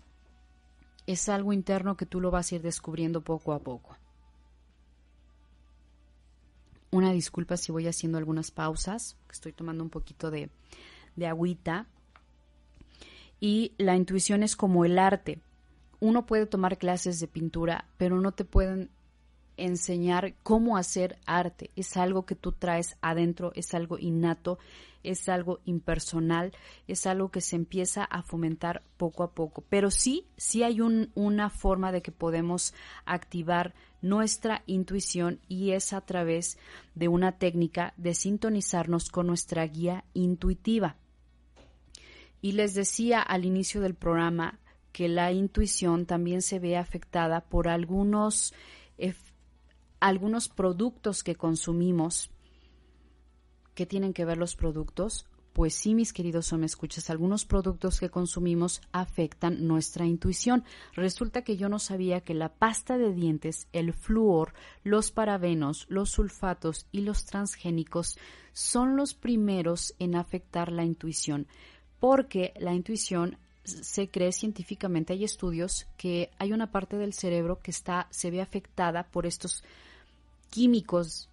Es 1.07 1.27
algo 1.27 1.53
interno 1.53 1.97
que 1.97 2.05
tú 2.05 2.21
lo 2.21 2.29
vas 2.29 2.51
a 2.51 2.57
ir 2.57 2.61
descubriendo 2.61 3.21
poco 3.21 3.53
a 3.53 3.63
poco. 3.63 3.97
Una 6.91 7.11
disculpa 7.11 7.57
si 7.57 7.71
voy 7.71 7.87
haciendo 7.87 8.19
algunas 8.19 8.51
pausas, 8.51 9.17
estoy 9.31 9.53
tomando 9.53 9.83
un 9.83 9.89
poquito 9.89 10.29
de, 10.29 10.51
de 11.19 11.27
agüita. 11.27 11.87
Y 13.39 13.73
la 13.77 13.95
intuición 13.95 14.43
es 14.43 14.55
como 14.55 14.85
el 14.85 14.97
arte. 14.97 15.39
Uno 15.99 16.25
puede 16.25 16.45
tomar 16.45 16.77
clases 16.77 17.19
de 17.19 17.27
pintura, 17.27 17.85
pero 17.97 18.19
no 18.19 18.31
te 18.31 18.45
pueden 18.45 18.89
enseñar 19.59 20.33
cómo 20.43 20.77
hacer 20.77 21.19
arte. 21.25 21.71
Es 21.75 21.97
algo 21.97 22.25
que 22.25 22.35
tú 22.35 22.53
traes 22.53 22.97
adentro, 23.01 23.51
es 23.55 23.73
algo 23.73 23.97
innato, 23.99 24.57
es 25.03 25.29
algo 25.29 25.59
impersonal, 25.65 26.53
es 26.87 27.05
algo 27.05 27.29
que 27.29 27.41
se 27.41 27.55
empieza 27.55 28.03
a 28.03 28.23
fomentar 28.23 28.83
poco 28.97 29.23
a 29.23 29.31
poco. 29.31 29.63
Pero 29.69 29.91
sí, 29.91 30.25
sí 30.37 30.63
hay 30.63 30.81
una 30.81 31.49
forma 31.49 31.91
de 31.91 32.01
que 32.01 32.11
podemos 32.11 32.73
activar 33.05 33.73
nuestra 34.01 34.63
intuición 34.65 35.39
y 35.47 35.71
es 35.71 35.93
a 35.93 36.01
través 36.01 36.57
de 36.95 37.07
una 37.07 37.33
técnica 37.33 37.93
de 37.97 38.13
sintonizarnos 38.13 39.09
con 39.09 39.27
nuestra 39.27 39.65
guía 39.67 40.05
intuitiva. 40.13 40.95
Y 42.41 42.53
les 42.53 42.73
decía 42.73 43.21
al 43.21 43.45
inicio 43.45 43.81
del 43.81 43.95
programa 43.95 44.59
que 44.91 45.07
la 45.07 45.31
intuición 45.31 46.05
también 46.05 46.41
se 46.41 46.59
ve 46.59 46.77
afectada 46.77 47.41
por 47.41 47.67
algunos, 47.67 48.53
algunos 49.99 50.49
productos 50.49 51.23
que 51.23 51.35
consumimos. 51.35 52.31
¿Qué 53.75 53.85
tienen 53.85 54.13
que 54.13 54.25
ver 54.25 54.37
los 54.37 54.55
productos? 54.55 55.25
Pues 55.53 55.73
sí, 55.73 55.95
mis 55.95 56.13
queridos 56.13 56.53
me 56.53 56.65
escuchas, 56.65 57.09
algunos 57.09 57.43
productos 57.43 57.99
que 57.99 58.09
consumimos 58.09 58.81
afectan 58.91 59.67
nuestra 59.67 60.05
intuición. 60.05 60.63
Resulta 60.93 61.43
que 61.43 61.57
yo 61.57 61.69
no 61.69 61.79
sabía 61.79 62.21
que 62.21 62.33
la 62.33 62.53
pasta 62.53 62.97
de 62.97 63.13
dientes, 63.13 63.67
el 63.73 63.93
flúor, 63.93 64.53
los 64.83 65.11
parabenos, 65.11 65.85
los 65.89 66.11
sulfatos 66.11 66.87
y 66.91 67.01
los 67.01 67.25
transgénicos 67.25 68.17
son 68.53 68.95
los 68.95 69.13
primeros 69.13 69.95
en 69.99 70.15
afectar 70.15 70.71
la 70.71 70.85
intuición 70.85 71.47
porque 71.99 72.53
la 72.57 72.73
intuición 72.73 73.37
se 73.63 74.09
cree 74.09 74.31
científicamente, 74.31 75.13
hay 75.13 75.23
estudios 75.23 75.87
que 75.97 76.31
hay 76.39 76.53
una 76.53 76.71
parte 76.71 76.97
del 76.97 77.13
cerebro 77.13 77.59
que 77.59 77.71
está, 77.71 78.07
se 78.09 78.31
ve 78.31 78.41
afectada 78.41 79.03
por 79.03 79.25
estos 79.25 79.63
químicos 80.49 81.29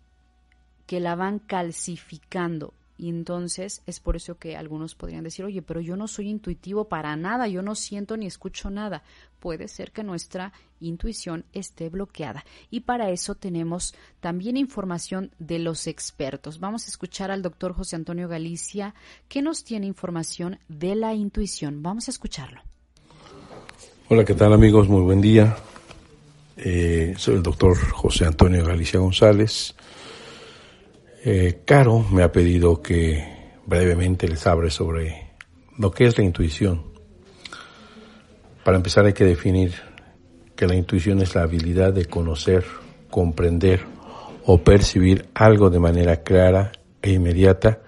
que 0.86 1.00
la 1.00 1.14
van 1.14 1.38
calcificando 1.38 2.74
y 2.98 3.10
entonces 3.10 3.82
es 3.86 4.00
por 4.00 4.16
eso 4.16 4.38
que 4.38 4.56
algunos 4.56 4.94
podrían 4.94 5.24
decir, 5.24 5.44
oye, 5.44 5.60
pero 5.60 5.80
yo 5.80 5.96
no 5.96 6.08
soy 6.08 6.28
intuitivo 6.28 6.88
para 6.88 7.14
nada, 7.16 7.46
yo 7.46 7.62
no 7.62 7.74
siento 7.74 8.16
ni 8.16 8.26
escucho 8.26 8.70
nada. 8.70 9.02
Puede 9.38 9.68
ser 9.68 9.92
que 9.92 10.02
nuestra 10.02 10.52
intuición 10.80 11.44
esté 11.52 11.90
bloqueada. 11.90 12.44
Y 12.70 12.80
para 12.80 13.10
eso 13.10 13.34
tenemos 13.34 13.94
también 14.20 14.56
información 14.56 15.30
de 15.38 15.58
los 15.58 15.86
expertos. 15.86 16.58
Vamos 16.58 16.86
a 16.86 16.88
escuchar 16.88 17.30
al 17.30 17.42
doctor 17.42 17.74
José 17.74 17.96
Antonio 17.96 18.28
Galicia, 18.28 18.94
que 19.28 19.42
nos 19.42 19.62
tiene 19.62 19.86
información 19.86 20.58
de 20.68 20.94
la 20.94 21.14
intuición. 21.14 21.82
Vamos 21.82 22.08
a 22.08 22.10
escucharlo. 22.10 22.62
Hola, 24.08 24.24
¿qué 24.24 24.34
tal 24.34 24.52
amigos? 24.52 24.88
Muy 24.88 25.02
buen 25.02 25.20
día. 25.20 25.56
Eh, 26.56 27.14
soy 27.18 27.34
el 27.34 27.42
doctor 27.42 27.76
José 27.76 28.24
Antonio 28.24 28.64
Galicia 28.64 28.98
González 28.98 29.74
eh, 31.28 31.62
Caro 31.64 32.06
me 32.12 32.22
ha 32.22 32.30
pedido 32.30 32.80
que 32.80 33.50
brevemente 33.66 34.28
les 34.28 34.46
hable 34.46 34.70
sobre 34.70 35.32
lo 35.76 35.90
que 35.90 36.06
es 36.06 36.16
la 36.16 36.22
intuición. 36.22 36.84
Para 38.62 38.76
empezar 38.76 39.06
hay 39.06 39.12
que 39.12 39.24
definir 39.24 39.74
que 40.54 40.68
la 40.68 40.76
intuición 40.76 41.20
es 41.20 41.34
la 41.34 41.42
habilidad 41.42 41.92
de 41.92 42.04
conocer, 42.04 42.64
comprender 43.10 43.80
o 44.44 44.58
percibir 44.58 45.26
algo 45.34 45.68
de 45.68 45.80
manera 45.80 46.22
clara 46.22 46.70
e 47.02 47.14
inmediata 47.14 47.80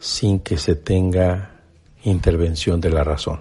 sin 0.00 0.40
que 0.40 0.56
se 0.56 0.74
tenga 0.74 1.60
intervención 2.02 2.80
de 2.80 2.90
la 2.90 3.04
razón. 3.04 3.38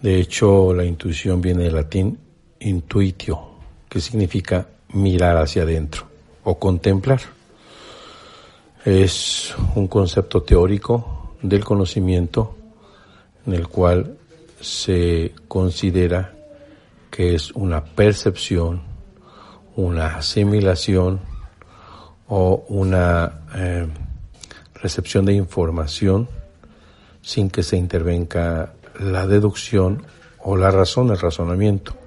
De 0.00 0.20
hecho, 0.20 0.72
la 0.72 0.84
intuición 0.84 1.40
viene 1.40 1.64
del 1.64 1.74
latín 1.74 2.20
intuitio, 2.60 3.40
que 3.88 4.00
significa 4.00 4.68
mirar 4.92 5.38
hacia 5.38 5.62
adentro 5.62 6.06
o 6.44 6.56
contemplar. 6.56 7.33
Es 8.84 9.54
un 9.76 9.88
concepto 9.88 10.42
teórico 10.42 11.36
del 11.40 11.64
conocimiento 11.64 12.54
en 13.46 13.54
el 13.54 13.66
cual 13.66 14.18
se 14.60 15.32
considera 15.48 16.34
que 17.10 17.34
es 17.34 17.50
una 17.52 17.82
percepción, 17.82 18.82
una 19.76 20.16
asimilación 20.16 21.20
o 22.28 22.66
una 22.68 23.40
eh, 23.54 23.86
recepción 24.74 25.24
de 25.24 25.32
información 25.32 26.28
sin 27.22 27.48
que 27.48 27.62
se 27.62 27.78
intervenga 27.78 28.74
la 29.00 29.26
deducción 29.26 30.02
o 30.40 30.58
la 30.58 30.70
razón, 30.70 31.08
el 31.08 31.18
razonamiento. 31.18 32.03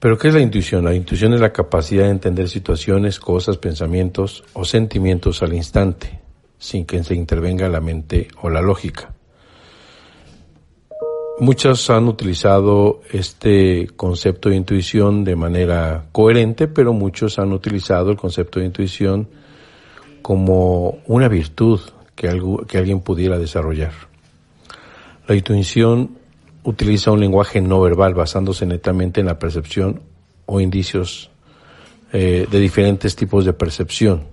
Pero 0.00 0.16
¿qué 0.16 0.28
es 0.28 0.34
la 0.34 0.40
intuición? 0.40 0.86
La 0.86 0.94
intuición 0.94 1.34
es 1.34 1.40
la 1.40 1.52
capacidad 1.52 2.04
de 2.04 2.10
entender 2.10 2.48
situaciones, 2.48 3.20
cosas, 3.20 3.58
pensamientos 3.58 4.42
o 4.54 4.64
sentimientos 4.64 5.42
al 5.42 5.52
instante, 5.52 6.18
sin 6.58 6.86
que 6.86 7.04
se 7.04 7.14
intervenga 7.14 7.68
la 7.68 7.82
mente 7.82 8.28
o 8.40 8.48
la 8.48 8.62
lógica. 8.62 9.12
Muchos 11.38 11.90
han 11.90 12.08
utilizado 12.08 13.02
este 13.10 13.88
concepto 13.94 14.48
de 14.48 14.56
intuición 14.56 15.22
de 15.22 15.36
manera 15.36 16.06
coherente, 16.12 16.66
pero 16.66 16.94
muchos 16.94 17.38
han 17.38 17.52
utilizado 17.52 18.10
el 18.10 18.16
concepto 18.16 18.58
de 18.58 18.66
intuición 18.66 19.28
como 20.22 20.98
una 21.06 21.28
virtud 21.28 21.80
que, 22.14 22.28
que 22.66 22.78
alguien 22.78 23.00
pudiera 23.00 23.38
desarrollar. 23.38 23.92
La 25.26 25.34
intuición 25.34 26.19
utiliza 26.64 27.10
un 27.10 27.20
lenguaje 27.20 27.60
no 27.60 27.80
verbal 27.80 28.14
basándose 28.14 28.66
netamente 28.66 29.20
en 29.20 29.26
la 29.26 29.38
percepción 29.38 30.02
o 30.46 30.60
indicios 30.60 31.30
eh, 32.12 32.46
de 32.50 32.58
diferentes 32.58 33.14
tipos 33.16 33.44
de 33.44 33.52
percepción. 33.52 34.24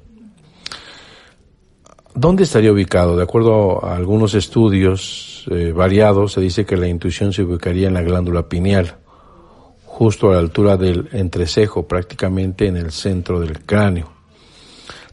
¿Dónde 2.16 2.44
estaría 2.44 2.72
ubicado? 2.72 3.16
De 3.16 3.24
acuerdo 3.24 3.86
a 3.86 3.96
algunos 3.96 4.34
estudios 4.34 5.46
eh, 5.52 5.72
variados, 5.72 6.34
se 6.34 6.42
dice 6.42 6.66
que 6.66 6.76
la 6.76 6.88
intuición 6.88 7.32
se 7.32 7.44
ubicaría 7.44 7.88
en 7.88 7.94
la 7.94 8.02
glándula 8.02 8.50
pineal, 8.50 8.96
justo 9.86 10.30
a 10.30 10.34
la 10.34 10.40
altura 10.40 10.78
del 10.78 11.10
entrecejo, 11.12 11.88
prácticamente 11.88 12.66
en 12.66 12.78
el 12.78 12.92
centro 12.92 13.40
del 13.40 13.64
cráneo. 13.64 14.12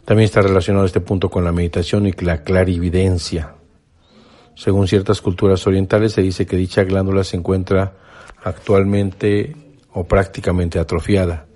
También 0.06 0.24
está 0.24 0.40
relacionado 0.40 0.86
este 0.86 1.00
punto 1.00 1.28
con 1.28 1.44
la 1.44 1.52
meditación 1.52 2.06
y 2.06 2.12
la 2.12 2.42
clarividencia, 2.42 3.54
según 4.54 4.88
ciertas 4.88 5.20
culturas 5.20 5.66
orientales, 5.66 6.12
se 6.12 6.22
dice 6.22 6.46
que 6.46 6.56
dicha 6.56 6.84
glándula 6.84 7.24
se 7.24 7.36
encuentra 7.36 7.94
actualmente 8.42 9.56
o 9.92 10.04
prácticamente 10.04 10.78
atrofiada. 10.78 11.46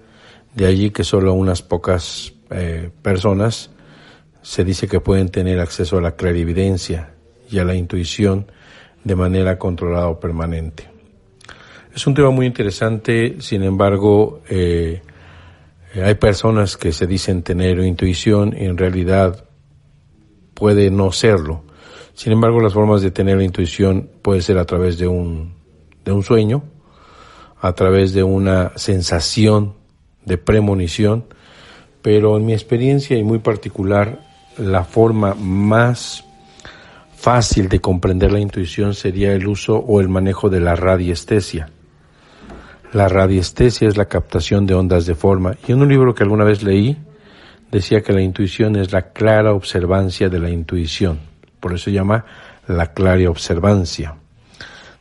De 0.54 0.66
allí 0.66 0.90
que 0.90 1.04
solo 1.04 1.34
unas 1.34 1.62
pocas 1.62 2.32
eh, 2.50 2.90
personas 3.02 3.70
se 4.42 4.64
dice 4.64 4.88
que 4.88 5.00
pueden 5.00 5.28
tener 5.28 5.61
acceso 5.61 5.98
a 5.98 6.00
la 6.00 6.16
clarividencia 6.16 7.14
y 7.50 7.58
a 7.58 7.64
la 7.64 7.74
intuición 7.74 8.50
de 9.04 9.14
manera 9.14 9.58
controlada 9.58 10.08
o 10.08 10.18
permanente. 10.18 10.88
Es 11.94 12.06
un 12.06 12.14
tema 12.14 12.30
muy 12.30 12.46
interesante, 12.46 13.37
sin 13.40 13.62
embargo, 13.62 14.42
eh, 14.48 15.02
hay 15.94 16.14
personas 16.14 16.76
que 16.76 16.92
se 16.92 17.06
dicen 17.06 17.42
tener 17.42 17.80
intuición 17.80 18.54
y 18.56 18.66
en 18.66 18.76
realidad 18.76 19.44
puede 20.54 20.90
no 20.90 21.12
serlo. 21.12 21.64
Sin 22.18 22.33
embargo, 22.33 22.61
las 22.61 22.72
formas 22.72 23.00
de 23.00 23.12
tener 23.12 23.37
la 23.37 23.44
intuición 23.44 24.11
puede 24.22 24.40
ser 24.42 24.59
a 24.59 24.64
través 24.64 24.98
de 24.98 25.07
un, 25.07 25.54
de 26.04 26.11
un 26.11 26.24
sueño, 26.24 26.64
a 27.61 27.72
través 27.74 28.12
de 28.12 28.24
una 28.24 28.72
sensación 28.74 29.74
de 30.24 30.37
premonición, 30.37 31.26
pero 32.02 32.37
en 32.37 32.44
mi 32.44 32.54
experiencia 32.54 33.16
y 33.16 33.22
muy 33.22 33.38
particular, 33.38 34.18
la 34.57 34.83
forma 34.83 35.37
más 35.37 36.24
fácil 37.14 37.68
de 37.68 37.78
comprender 37.78 38.33
la 38.33 38.40
intuición 38.40 38.94
sería 38.94 39.33
el 39.33 39.46
uso 39.46 39.76
o 39.76 40.00
el 40.00 40.09
manejo 40.09 40.50
de 40.50 40.59
la 40.59 40.74
radiestesia. 40.74 41.70
La 42.92 43.07
radiestesia 43.07 43.87
es 43.87 43.96
la 43.96 44.07
captación 44.07 44.66
de 44.66 44.74
ondas 44.74 45.07
de 45.07 45.14
forma. 45.14 45.54
Y 45.68 45.70
en 45.70 45.83
un 45.83 45.88
libro 45.88 46.16
que 46.16 46.24
alguna 46.24 46.42
vez 46.42 46.64
leí, 46.64 46.96
decía 47.70 48.02
que 48.02 48.12
la 48.12 48.22
intuición 48.22 48.74
es 48.74 48.90
la 48.90 49.12
clara 49.12 49.52
observancia 49.54 50.28
de 50.28 50.40
la 50.40 50.50
intuición. 50.50 51.27
Por 51.60 51.74
eso 51.74 51.84
se 51.84 51.92
llama 51.92 52.24
la 52.66 52.92
clara 52.92 53.28
observancia. 53.30 54.16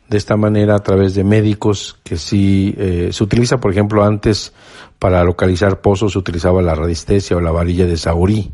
De 0.10 0.18
esta 0.18 0.38
manera, 0.38 0.76
a 0.76 0.80
través 0.80 1.16
de 1.16 1.24
médicos 1.26 2.00
que 2.04 2.18
sí 2.18 2.74
eh, 2.78 3.10
se 3.12 3.24
utiliza, 3.24 3.60
por 3.60 3.72
ejemplo, 3.72 4.06
antes 4.06 4.54
para 5.00 5.24
localizar 5.24 5.82
pozos 5.82 6.14
se 6.14 6.20
utilizaba 6.20 6.62
la 6.62 6.76
radiestesia 6.76 7.36
o 7.36 7.42
la 7.42 7.52
varilla 7.52 7.86
de 7.86 7.98
Saurí. 7.98 8.52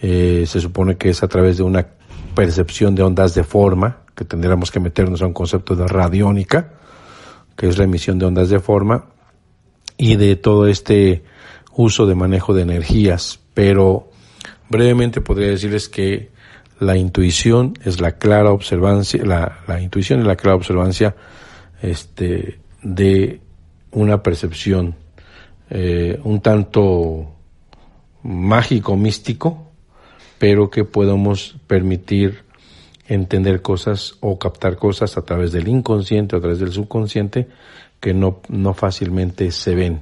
Eh, 0.00 0.44
se 0.46 0.60
supone 0.60 0.96
que 0.96 1.10
es 1.10 1.22
a 1.22 1.28
través 1.28 1.58
de 1.58 1.62
una 1.62 1.86
percepción 2.34 2.94
de 2.94 3.02
ondas 3.02 3.34
de 3.34 3.44
forma, 3.44 3.98
que 4.14 4.24
tendríamos 4.24 4.70
que 4.70 4.80
meternos 4.80 5.20
a 5.20 5.26
un 5.26 5.34
concepto 5.34 5.76
de 5.76 5.86
radiónica, 5.86 6.72
que 7.54 7.68
es 7.68 7.76
la 7.76 7.84
emisión 7.84 8.18
de 8.18 8.24
ondas 8.24 8.48
de 8.48 8.60
forma, 8.60 9.06
y 9.98 10.16
de 10.16 10.36
todo 10.36 10.66
este 10.66 11.22
uso 11.74 12.06
de 12.06 12.14
manejo 12.14 12.54
de 12.54 12.62
energías. 12.62 13.40
Pero 13.52 14.08
brevemente 14.70 15.20
podría 15.20 15.48
decirles 15.48 15.90
que 15.90 16.29
la 16.80 16.96
intuición 16.96 17.74
es 17.84 18.00
la 18.00 18.12
clara 18.12 18.52
observancia, 18.52 19.22
la, 19.24 19.80
intuición 19.80 20.20
es 20.20 20.26
la 20.26 20.36
clara 20.36 20.56
observancia 20.56 21.14
este, 21.82 22.58
de 22.82 23.40
una 23.92 24.22
percepción 24.22 24.96
eh, 25.68 26.18
un 26.24 26.40
tanto 26.40 27.36
mágico, 28.22 28.96
místico, 28.96 29.70
pero 30.38 30.70
que 30.70 30.84
podamos 30.84 31.56
permitir 31.66 32.44
entender 33.06 33.60
cosas 33.60 34.14
o 34.20 34.38
captar 34.38 34.76
cosas 34.76 35.16
a 35.16 35.22
través 35.22 35.52
del 35.52 35.68
inconsciente 35.68 36.34
a 36.34 36.40
través 36.40 36.60
del 36.60 36.72
subconsciente 36.72 37.48
que 38.00 38.14
no, 38.14 38.40
no 38.48 38.72
fácilmente 38.72 39.50
se 39.52 39.74
ven. 39.74 40.00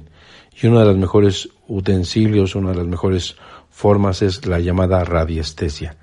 Y 0.61 0.67
uno 0.67 0.79
de 0.79 0.85
los 0.85 0.97
mejores 0.97 1.49
utensilios, 1.67 2.55
una 2.55 2.71
de 2.71 2.77
las 2.77 2.87
mejores 2.87 3.35
formas 3.79 4.21
es 4.21 4.45
la 4.45 4.59
llamada 4.59 5.05
radiestesia. 5.05 5.95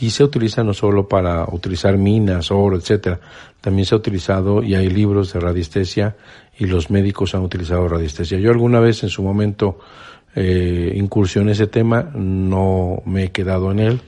Y 0.00 0.10
se 0.10 0.22
utiliza 0.22 0.62
no 0.62 0.72
solo 0.72 1.08
para 1.08 1.44
utilizar 1.50 1.98
minas, 1.98 2.52
oro, 2.52 2.76
etcétera, 2.76 3.18
también 3.60 3.86
se 3.86 3.96
ha 3.96 3.98
utilizado 3.98 4.62
y 4.62 4.76
hay 4.76 4.88
libros 4.88 5.32
de 5.32 5.40
radiestesia 5.40 6.14
y 6.56 6.66
los 6.66 6.90
médicos 6.90 7.34
han 7.34 7.42
utilizado 7.42 7.88
radiestesia. 7.88 8.38
Yo 8.38 8.52
alguna 8.52 8.78
vez 8.78 9.02
en 9.02 9.08
su 9.08 9.24
momento 9.24 9.80
eh, 10.36 10.92
incursión 10.94 11.46
en 11.46 11.54
ese 11.54 11.66
tema, 11.66 12.08
no 12.14 13.02
me 13.04 13.24
he 13.24 13.32
quedado 13.32 13.72
en 13.72 13.80
él, 13.80 14.00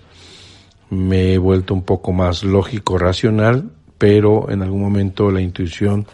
me 0.91 1.35
he 1.35 1.39
vuelto 1.39 1.75
un 1.75 1.83
poco 1.83 2.13
más 2.13 2.45
lógico, 2.45 2.97
racional, 2.97 3.71
pero 3.99 4.53
en 4.53 4.63
algún 4.63 4.83
momento 4.83 5.33
la 5.33 5.41
intuición 5.41 6.07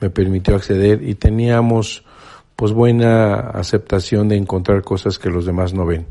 me 0.00 0.10
permitió 0.10 0.54
acceder 0.54 1.02
y 1.02 1.14
teníamos 1.14 2.04
pues 2.56 2.72
buena 2.72 3.36
aceptación 3.36 4.28
de 4.28 4.36
encontrar 4.36 4.82
cosas 4.82 5.18
que 5.18 5.30
los 5.30 5.46
demás 5.46 5.72
no 5.72 5.86
ven. 5.86 6.08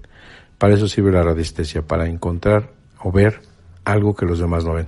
Para 0.58 0.74
eso 0.74 0.88
sirve 0.88 1.12
la 1.12 1.24
radiestesia, 1.24 1.82
para 1.84 2.08
encontrar 2.08 2.72
o 3.00 3.12
ver 3.12 3.42
algo 3.86 4.16
que 4.16 4.26
los 4.26 4.40
demás 4.40 4.66
no 4.66 4.74
ven. 4.74 4.88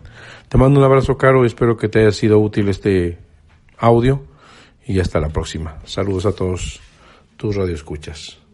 Te 0.49 0.58
mando 0.58 0.79
un 0.79 0.86
abrazo 0.86 1.17
caro, 1.17 1.45
espero 1.45 1.77
que 1.77 1.88
te 1.88 1.99
haya 1.99 2.12
sido 2.12 2.39
útil 2.39 2.69
este 2.69 3.19
audio 3.77 4.23
y 4.86 4.99
hasta 4.99 5.19
la 5.19 5.29
próxima. 5.29 5.77
Saludos 5.86 6.25
a 6.25 6.34
todos 6.34 6.82
tus 7.38 7.55
radioescuchas. 7.55 8.48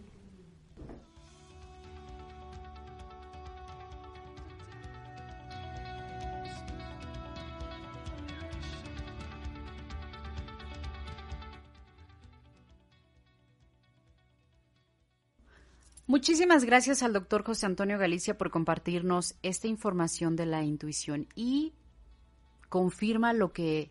Muchísimas 16.08 16.66
gracias 16.66 17.02
al 17.02 17.14
doctor 17.14 17.44
José 17.44 17.66
Antonio 17.66 17.98
Galicia 17.98 18.38
por 18.38 18.52
compartirnos 18.52 19.34
esta 19.42 19.68
información 19.68 20.36
de 20.36 20.46
la 20.46 20.64
intuición 20.64 21.28
y 21.34 21.74
confirma 22.70 23.34
lo 23.34 23.54
que 23.54 23.90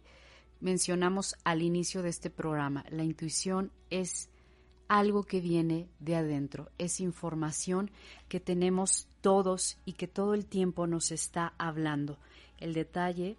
mencionamos 0.61 1.35
al 1.43 1.61
inicio 1.61 2.03
de 2.03 2.11
este 2.11 2.31
programa. 2.31 2.85
La 2.89 3.03
intuición 3.03 3.73
es 3.91 4.31
algo 4.87 5.25
que 5.25 5.41
viene 5.41 5.89
de 5.99 6.15
adentro, 6.15 6.71
es 6.79 7.01
información 7.01 7.91
que 8.29 8.39
tenemos 8.39 9.09
todos 9.21 9.79
y 9.85 9.95
que 9.95 10.07
todo 10.07 10.35
el 10.35 10.47
tiempo 10.47 10.87
nos 10.87 11.11
está 11.11 11.55
hablando. 11.59 12.21
El 12.59 12.75
detalle, 12.75 13.37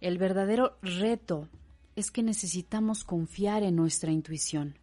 el 0.00 0.18
verdadero 0.18 0.78
reto 0.82 1.48
es 1.96 2.12
que 2.12 2.22
necesitamos 2.22 3.02
confiar 3.02 3.64
en 3.64 3.74
nuestra 3.74 4.12
intuición. 4.12 4.78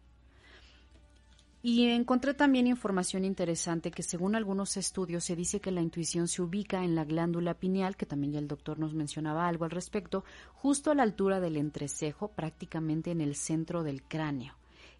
Y 1.66 1.86
encontré 1.86 2.34
también 2.34 2.66
información 2.66 3.24
interesante 3.24 3.90
que 3.90 4.02
según 4.02 4.34
algunos 4.34 4.76
estudios 4.76 5.24
se 5.24 5.34
dice 5.34 5.60
que 5.60 5.70
la 5.70 5.80
intuición 5.80 6.28
se 6.28 6.42
ubica 6.42 6.84
en 6.84 6.94
la 6.94 7.06
glándula 7.06 7.54
pineal, 7.54 7.96
que 7.96 8.04
también 8.04 8.34
ya 8.34 8.38
el 8.38 8.48
doctor 8.48 8.78
nos 8.78 8.92
mencionaba 8.92 9.48
algo 9.48 9.64
al 9.64 9.70
respecto, 9.70 10.26
justo 10.52 10.90
a 10.90 10.94
la 10.94 11.04
altura 11.04 11.40
del 11.40 11.56
entrecejo, 11.56 12.28
prácticamente 12.28 13.12
en 13.12 13.22
el 13.22 13.34
centro 13.34 13.82
del 13.82 14.02
cráneo. 14.02 14.52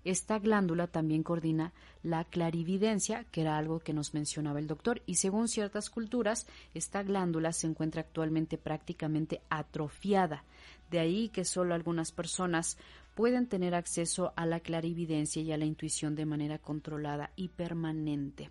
Esta 0.04 0.38
glándula 0.38 0.86
también 0.86 1.22
coordina 1.22 1.72
la 2.02 2.24
clarividencia, 2.24 3.24
que 3.30 3.40
era 3.40 3.56
algo 3.56 3.80
que 3.80 3.94
nos 3.94 4.12
mencionaba 4.12 4.58
el 4.58 4.66
doctor, 4.66 5.02
y 5.06 5.14
según 5.14 5.48
ciertas 5.48 5.88
culturas, 5.88 6.46
esta 6.74 7.02
glándula 7.02 7.52
se 7.52 7.66
encuentra 7.66 8.02
actualmente 8.02 8.58
prácticamente 8.58 9.40
atrofiada. 9.48 10.44
De 10.90 10.98
ahí 10.98 11.30
que 11.30 11.46
solo 11.46 11.74
algunas 11.74 12.12
personas 12.12 12.76
pueden 13.14 13.46
tener 13.46 13.74
acceso 13.74 14.32
a 14.36 14.44
la 14.44 14.60
clarividencia 14.60 15.40
y 15.40 15.52
a 15.52 15.56
la 15.56 15.64
intuición 15.64 16.14
de 16.14 16.26
manera 16.26 16.58
controlada 16.58 17.30
y 17.34 17.48
permanente. 17.48 18.50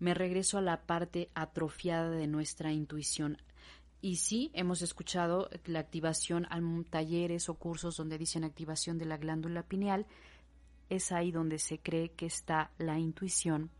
Me 0.00 0.12
regreso 0.12 0.58
a 0.58 0.62
la 0.62 0.82
parte 0.82 1.30
atrofiada 1.34 2.10
de 2.10 2.26
nuestra 2.26 2.72
intuición. 2.72 3.38
Y 4.00 4.16
sí, 4.16 4.50
hemos 4.52 4.82
escuchado 4.82 5.48
la 5.64 5.78
activación 5.78 6.46
a 6.50 6.60
talleres 6.90 7.48
o 7.48 7.54
cursos 7.54 7.96
donde 7.96 8.18
dicen 8.18 8.44
activación 8.44 8.98
de 8.98 9.06
la 9.06 9.16
glándula 9.16 9.62
pineal. 9.62 10.06
Es 10.88 11.12
ahí 11.12 11.32
donde 11.32 11.58
se 11.58 11.78
cree 11.78 12.10
que 12.10 12.26
está 12.26 12.70
la 12.78 12.98
intuición 12.98 13.70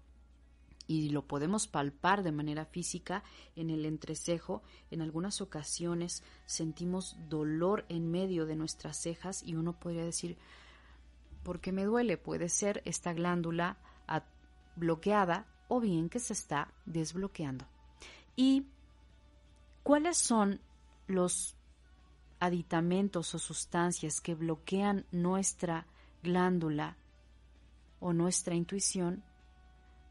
y 0.86 1.10
lo 1.10 1.26
podemos 1.26 1.66
palpar 1.66 2.22
de 2.22 2.32
manera 2.32 2.66
física 2.66 3.22
en 3.56 3.70
el 3.70 3.86
entrecejo. 3.86 4.62
En 4.90 5.00
algunas 5.00 5.40
ocasiones 5.40 6.22
sentimos 6.46 7.16
dolor 7.28 7.84
en 7.88 8.10
medio 8.10 8.46
de 8.46 8.56
nuestras 8.56 8.98
cejas 8.98 9.42
y 9.42 9.54
uno 9.54 9.78
podría 9.78 10.04
decir, 10.04 10.36
¿por 11.42 11.60
qué 11.60 11.72
me 11.72 11.84
duele? 11.84 12.18
Puede 12.18 12.48
ser 12.48 12.82
esta 12.84 13.12
glándula 13.12 13.78
bloqueada 14.76 15.46
o 15.68 15.80
bien 15.80 16.08
que 16.08 16.18
se 16.18 16.32
está 16.32 16.72
desbloqueando. 16.84 17.64
¿Y 18.36 18.66
cuáles 19.82 20.18
son 20.18 20.60
los 21.06 21.56
aditamentos 22.40 23.34
o 23.34 23.38
sustancias 23.38 24.20
que 24.20 24.34
bloquean 24.34 25.06
nuestra 25.12 25.86
glándula 26.24 26.96
o 28.00 28.12
nuestra 28.12 28.56
intuición? 28.56 29.22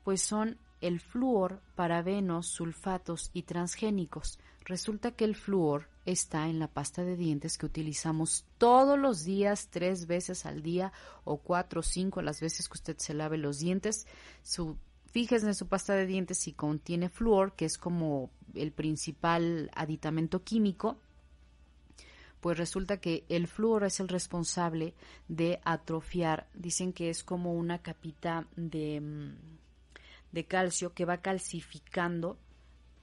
Pues 0.06 0.22
son 0.22 0.58
el 0.80 1.02
flúor, 1.02 1.62
parabenos, 1.76 2.48
sulfatos 2.48 3.32
y 3.34 3.44
transgénicos. 3.44 4.40
Resulta 4.66 5.12
que 5.12 5.26
el 5.26 5.36
flúor 5.36 5.90
está 6.06 6.48
en 6.50 6.60
la 6.60 6.68
pasta 6.68 7.04
de 7.04 7.16
dientes 7.16 7.58
que 7.58 7.66
utilizamos 7.66 8.46
todos 8.58 8.98
los 8.98 9.24
días, 9.24 9.70
tres 9.70 10.08
veces 10.08 10.46
al 10.46 10.62
día 10.62 10.92
o 11.24 11.38
cuatro 11.38 11.80
o 11.80 11.84
cinco 11.84 12.22
las 12.22 12.42
veces 12.42 12.68
que 12.68 12.78
usted 12.78 12.98
se 12.98 13.14
lave 13.14 13.38
los 13.38 13.60
dientes. 13.60 14.08
Su, 14.42 14.78
fíjese 15.12 15.48
en 15.48 15.56
su 15.56 15.68
pasta 15.68 15.96
de 15.96 16.06
dientes 16.06 16.38
si 16.38 16.54
contiene 16.54 17.10
flúor, 17.10 17.56
que 17.56 17.66
es 17.66 17.78
como 17.78 18.30
el 18.54 18.72
principal 18.72 19.72
aditamento 19.74 20.44
químico, 20.44 20.98
pues 22.44 22.58
resulta 22.58 22.98
que 22.98 23.24
el 23.30 23.48
flúor 23.48 23.86
es 23.86 24.02
el 24.02 24.10
responsable 24.10 24.96
de 25.30 25.62
atrofiar. 25.64 26.50
Dicen 26.54 26.92
que 26.92 27.10
es 27.10 27.24
como 27.24 27.54
una 27.54 27.82
capita 27.82 28.50
de, 28.58 29.00
mm, 29.00 29.38
de 30.34 30.46
calcio 30.46 30.94
que 30.94 31.06
va 31.06 31.22
calcificando 31.22 32.38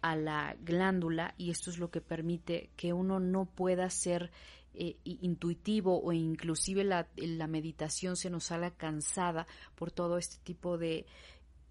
a 0.02 0.14
la 0.14 0.54
glándula 0.60 1.34
y 1.38 1.48
esto 1.48 1.70
es 1.70 1.78
lo 1.78 1.90
que 1.90 2.02
permite 2.02 2.68
que 2.76 2.92
uno 2.92 3.18
no 3.18 3.46
pueda 3.46 3.88
ser 3.88 4.30
eh, 4.74 4.98
intuitivo 5.04 6.02
o 6.02 6.12
inclusive 6.12 6.84
la, 6.84 7.08
la 7.16 7.46
meditación 7.46 8.16
se 8.16 8.28
nos 8.28 8.52
haga 8.52 8.72
cansada 8.72 9.46
por 9.74 9.90
todo 9.90 10.18
este 10.18 10.36
tipo 10.44 10.76
de 10.76 11.06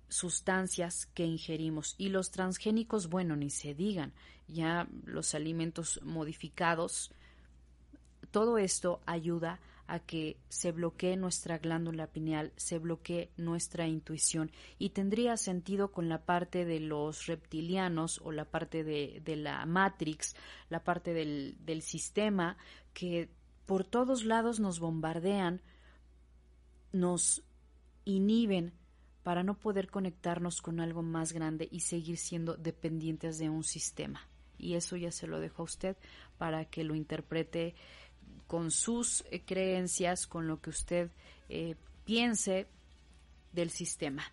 sustancias 0.07 1.05
que 1.05 1.23
ingerimos 1.23 1.93
y 1.99 2.09
los 2.09 2.31
transgénicos 2.31 3.09
bueno 3.09 3.35
ni 3.35 3.51
se 3.51 3.75
digan 3.75 4.11
ya 4.47 4.87
los 5.05 5.35
alimentos 5.35 6.01
modificados 6.03 7.11
todo 8.31 8.57
esto 8.57 9.01
ayuda 9.05 9.59
a 9.89 9.99
que 9.99 10.37
se 10.49 10.71
bloquee 10.71 11.17
nuestra 11.17 11.57
glándula 11.57 12.07
pineal, 12.07 12.53
se 12.57 12.77
bloquee 12.77 13.31
nuestra 13.37 13.87
intuición 13.87 14.51
y 14.77 14.89
tendría 14.89 15.35
sentido 15.35 15.91
con 15.91 16.09
la 16.09 16.25
parte 16.25 16.63
de 16.63 16.79
los 16.79 17.25
reptilianos 17.25 18.21
o 18.23 18.31
la 18.31 18.45
parte 18.45 18.83
de, 18.83 19.35
la 19.35 19.65
Matrix, 19.65 20.35
la 20.69 20.83
parte 20.83 21.13
del, 21.13 21.57
del 21.65 21.81
sistema 21.81 22.55
que 22.93 23.29
por 23.65 23.83
todos 23.83 24.25
lados 24.25 24.59
nos 24.59 24.79
bombardean, 24.79 25.61
nos 26.91 27.43
inhiben 28.05 28.73
para 29.23 29.43
no 29.43 29.57
poder 29.57 29.89
conectarnos 29.89 30.61
con 30.61 30.79
algo 30.79 31.01
más 31.01 31.33
grande 31.33 31.67
y 31.71 31.81
seguir 31.81 32.17
siendo 32.17 32.55
dependientes 32.57 33.39
de 33.39 33.49
un 33.49 33.63
sistema. 33.63 34.27
Y 34.57 34.75
eso 34.75 34.97
ya 34.97 35.11
se 35.11 35.27
lo 35.27 35.39
dejo 35.39 35.63
a 35.63 35.65
usted 35.65 35.97
para 36.37 36.65
que 36.65 36.83
lo 36.83 36.95
interprete 36.95 37.75
con 38.49 38.71
sus 38.71 39.23
eh, 39.29 39.45
creencias, 39.45 40.25
con 40.25 40.47
lo 40.47 40.59
que 40.59 40.71
usted 40.71 41.11
eh, 41.49 41.75
piense 42.03 42.67
del 43.53 43.69
sistema. 43.69 44.23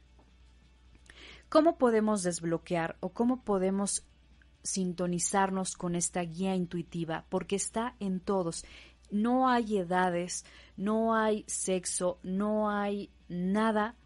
¿Cómo 1.51 1.77
podemos 1.77 2.23
desbloquear 2.23 2.97
o 3.01 3.11
cómo 3.11 3.45
podemos 3.45 4.07
sintonizarnos 4.63 5.77
con 5.77 5.95
esta 5.95 6.23
guía 6.23 6.55
intuitiva? 6.55 7.27
Porque 7.29 7.57
está 7.57 7.95
en 8.01 8.21
todos. 8.21 8.65
No 9.11 9.51
hay 9.51 9.77
edades, 9.77 10.47
no 10.79 11.15
hay 11.15 11.45
sexo, 11.47 12.19
no 12.23 12.71
hay 12.71 13.11
nada 13.29 13.97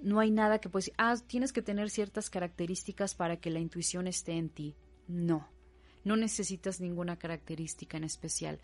no 0.00 0.20
hay 0.20 0.30
nada 0.30 0.60
que 0.60 0.68
pues 0.70 0.92
ah, 0.96 1.16
tienes 1.26 1.52
que 1.52 1.60
tener 1.60 1.90
ciertas 1.90 2.30
características 2.30 3.16
para 3.16 3.36
que 3.36 3.50
la 3.50 3.58
intuición 3.58 4.06
esté 4.06 4.32
en 4.32 4.48
ti. 4.48 4.76
No, 5.08 5.48
no 6.04 6.16
necesitas 6.16 6.80
ninguna 6.80 7.18
característica 7.18 7.96
en 7.96 8.04
especial 8.04 8.60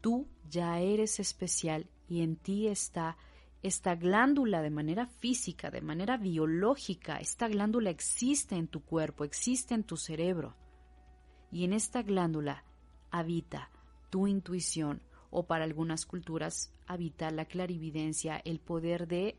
tú 0.00 0.28
ya 0.48 0.80
eres 0.80 1.20
especial 1.20 1.88
y 2.08 2.22
en 2.22 2.36
ti 2.36 2.68
está 2.68 3.16
esta 3.62 3.96
glándula 3.96 4.62
de 4.62 4.70
manera 4.70 5.06
física, 5.06 5.70
de 5.70 5.80
manera 5.80 6.16
biológica, 6.16 7.16
esta 7.16 7.48
glándula 7.48 7.90
existe 7.90 8.54
en 8.54 8.68
tu 8.68 8.82
cuerpo, 8.84 9.24
existe 9.24 9.74
en 9.74 9.82
tu 9.82 9.96
cerebro. 9.96 10.54
Y 11.50 11.64
en 11.64 11.72
esta 11.72 12.02
glándula 12.02 12.64
habita 13.10 13.70
tu 14.10 14.26
intuición 14.26 15.02
o 15.30 15.46
para 15.46 15.64
algunas 15.64 16.06
culturas 16.06 16.72
habita 16.86 17.30
la 17.30 17.46
clarividencia, 17.46 18.40
el 18.44 18.60
poder 18.60 19.08
de 19.08 19.38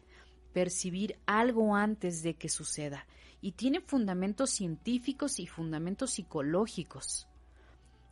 percibir 0.53 1.19
algo 1.25 1.75
antes 1.75 2.21
de 2.23 2.35
que 2.35 2.49
suceda. 2.49 3.07
Y 3.39 3.53
tiene 3.53 3.81
fundamentos 3.81 4.49
científicos 4.49 5.39
y 5.39 5.47
fundamentos 5.47 6.11
psicológicos 6.11 7.27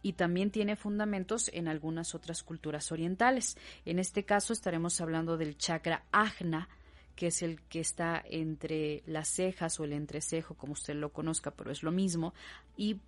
y 0.06 0.14
también 0.14 0.52
tiene 0.52 0.76
fundamentos 0.76 1.50
en 1.52 1.68
algunas 1.68 2.14
otras 2.14 2.44
culturas 2.44 2.92
orientales. 2.92 3.58
En 3.86 3.98
este 3.98 4.24
caso 4.24 4.54
estaremos 4.54 5.02
hablando 5.02 5.36
del 5.36 5.58
chakra 5.58 6.06
ajna, 6.12 6.70
que 7.16 7.26
es 7.28 7.42
el 7.42 7.60
que 7.64 7.80
está 7.80 8.24
entre 8.24 9.02
las 9.08 9.30
cejas 9.30 9.80
o 9.80 9.84
el 9.84 9.94
entrecejo, 9.94 10.54
como 10.54 10.74
usted 10.74 10.94
lo 10.94 11.12
conozca, 11.12 11.50
pero 11.50 11.72
es 11.72 11.82
lo 11.82 11.92
mismo, 11.92 12.36
y 12.78 13.02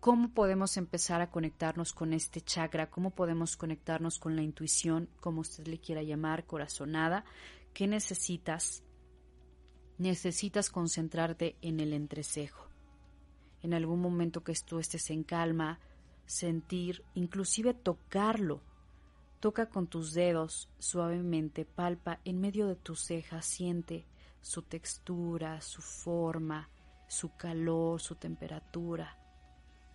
cómo 0.00 0.30
podemos 0.34 0.76
empezar 0.76 1.20
a 1.20 1.30
conectarnos 1.30 1.92
con 1.92 2.12
este 2.12 2.40
chakra, 2.40 2.90
cómo 2.90 3.10
podemos 3.10 3.56
conectarnos 3.56 4.18
con 4.18 4.34
la 4.34 4.42
intuición, 4.42 5.08
como 5.20 5.42
usted 5.42 5.68
le 5.68 5.78
quiera 5.78 6.02
llamar, 6.02 6.46
corazonada, 6.46 7.24
¿qué 7.72 7.86
necesitas? 7.86 8.82
Necesitas 9.98 10.68
concentrarte 10.68 11.54
en 11.62 11.78
el 11.78 11.92
entrecejo. 11.92 12.66
En 13.62 13.72
algún 13.72 14.00
momento 14.00 14.42
que 14.42 14.54
tú 14.66 14.80
estés 14.80 15.10
en 15.10 15.22
calma, 15.22 15.78
sentir, 16.28 17.02
inclusive 17.14 17.74
tocarlo. 17.74 18.60
Toca 19.40 19.66
con 19.66 19.86
tus 19.86 20.12
dedos 20.12 20.68
suavemente, 20.78 21.64
palpa 21.64 22.20
en 22.24 22.40
medio 22.40 22.66
de 22.66 22.76
tus 22.76 23.00
cejas, 23.00 23.46
siente 23.46 24.06
su 24.40 24.62
textura, 24.62 25.60
su 25.60 25.80
forma, 25.80 26.68
su 27.08 27.34
calor, 27.36 28.00
su 28.00 28.14
temperatura. 28.14 29.16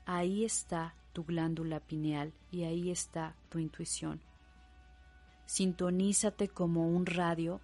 Ahí 0.06 0.44
está 0.44 0.96
tu 1.14 1.24
glándula 1.24 1.80
pineal 1.80 2.34
y 2.52 2.64
ahí 2.64 2.90
está 2.90 3.36
tu 3.50 3.60
intuición. 3.60 4.22
Sintonízate 5.46 6.48
como 6.48 6.88
un 6.88 7.06
radio. 7.06 7.62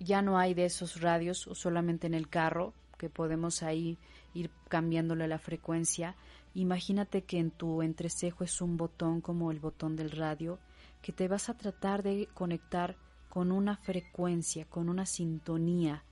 Ya 0.00 0.20
no 0.20 0.36
hay 0.36 0.54
de 0.54 0.64
esos 0.64 1.00
radios 1.00 1.46
o 1.46 1.54
solamente 1.54 2.06
en 2.06 2.14
el 2.14 2.28
carro 2.28 2.74
que 2.98 3.08
podemos 3.08 3.62
ahí 3.62 3.98
ir 4.34 4.50
cambiándole 4.68 5.28
la 5.28 5.38
frecuencia 5.38 6.16
Imagínate 6.54 7.24
que 7.24 7.38
en 7.38 7.50
tu 7.50 7.82
entrecejo 7.82 8.44
es 8.44 8.60
un 8.60 8.76
botón 8.76 9.20
como 9.20 9.50
el 9.50 9.58
botón 9.58 9.96
del 9.96 10.12
radio, 10.12 10.60
que 11.02 11.12
te 11.12 11.26
vas 11.26 11.48
a 11.48 11.58
tratar 11.58 12.04
de 12.04 12.28
conectar 12.32 12.96
con 13.28 13.50
una 13.50 13.76
frecuencia, 13.76 14.64
con 14.64 14.88
una 14.88 15.04
sintonía. 15.04 16.04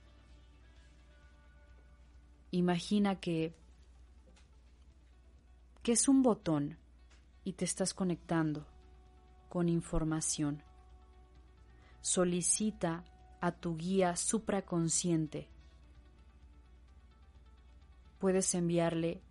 Imagina 2.51 3.19
que, 3.21 3.55
que 5.81 5.93
es 5.93 6.09
un 6.09 6.21
botón 6.21 6.77
y 7.45 7.53
te 7.53 7.63
estás 7.63 7.93
conectando 7.93 8.67
con 9.47 9.69
información. 9.69 10.61
Solicita 12.01 13.05
a 13.39 13.53
tu 13.53 13.77
guía 13.77 14.17
supraconsciente. 14.17 15.47
Puedes 18.19 18.53
enviarle 18.55 19.21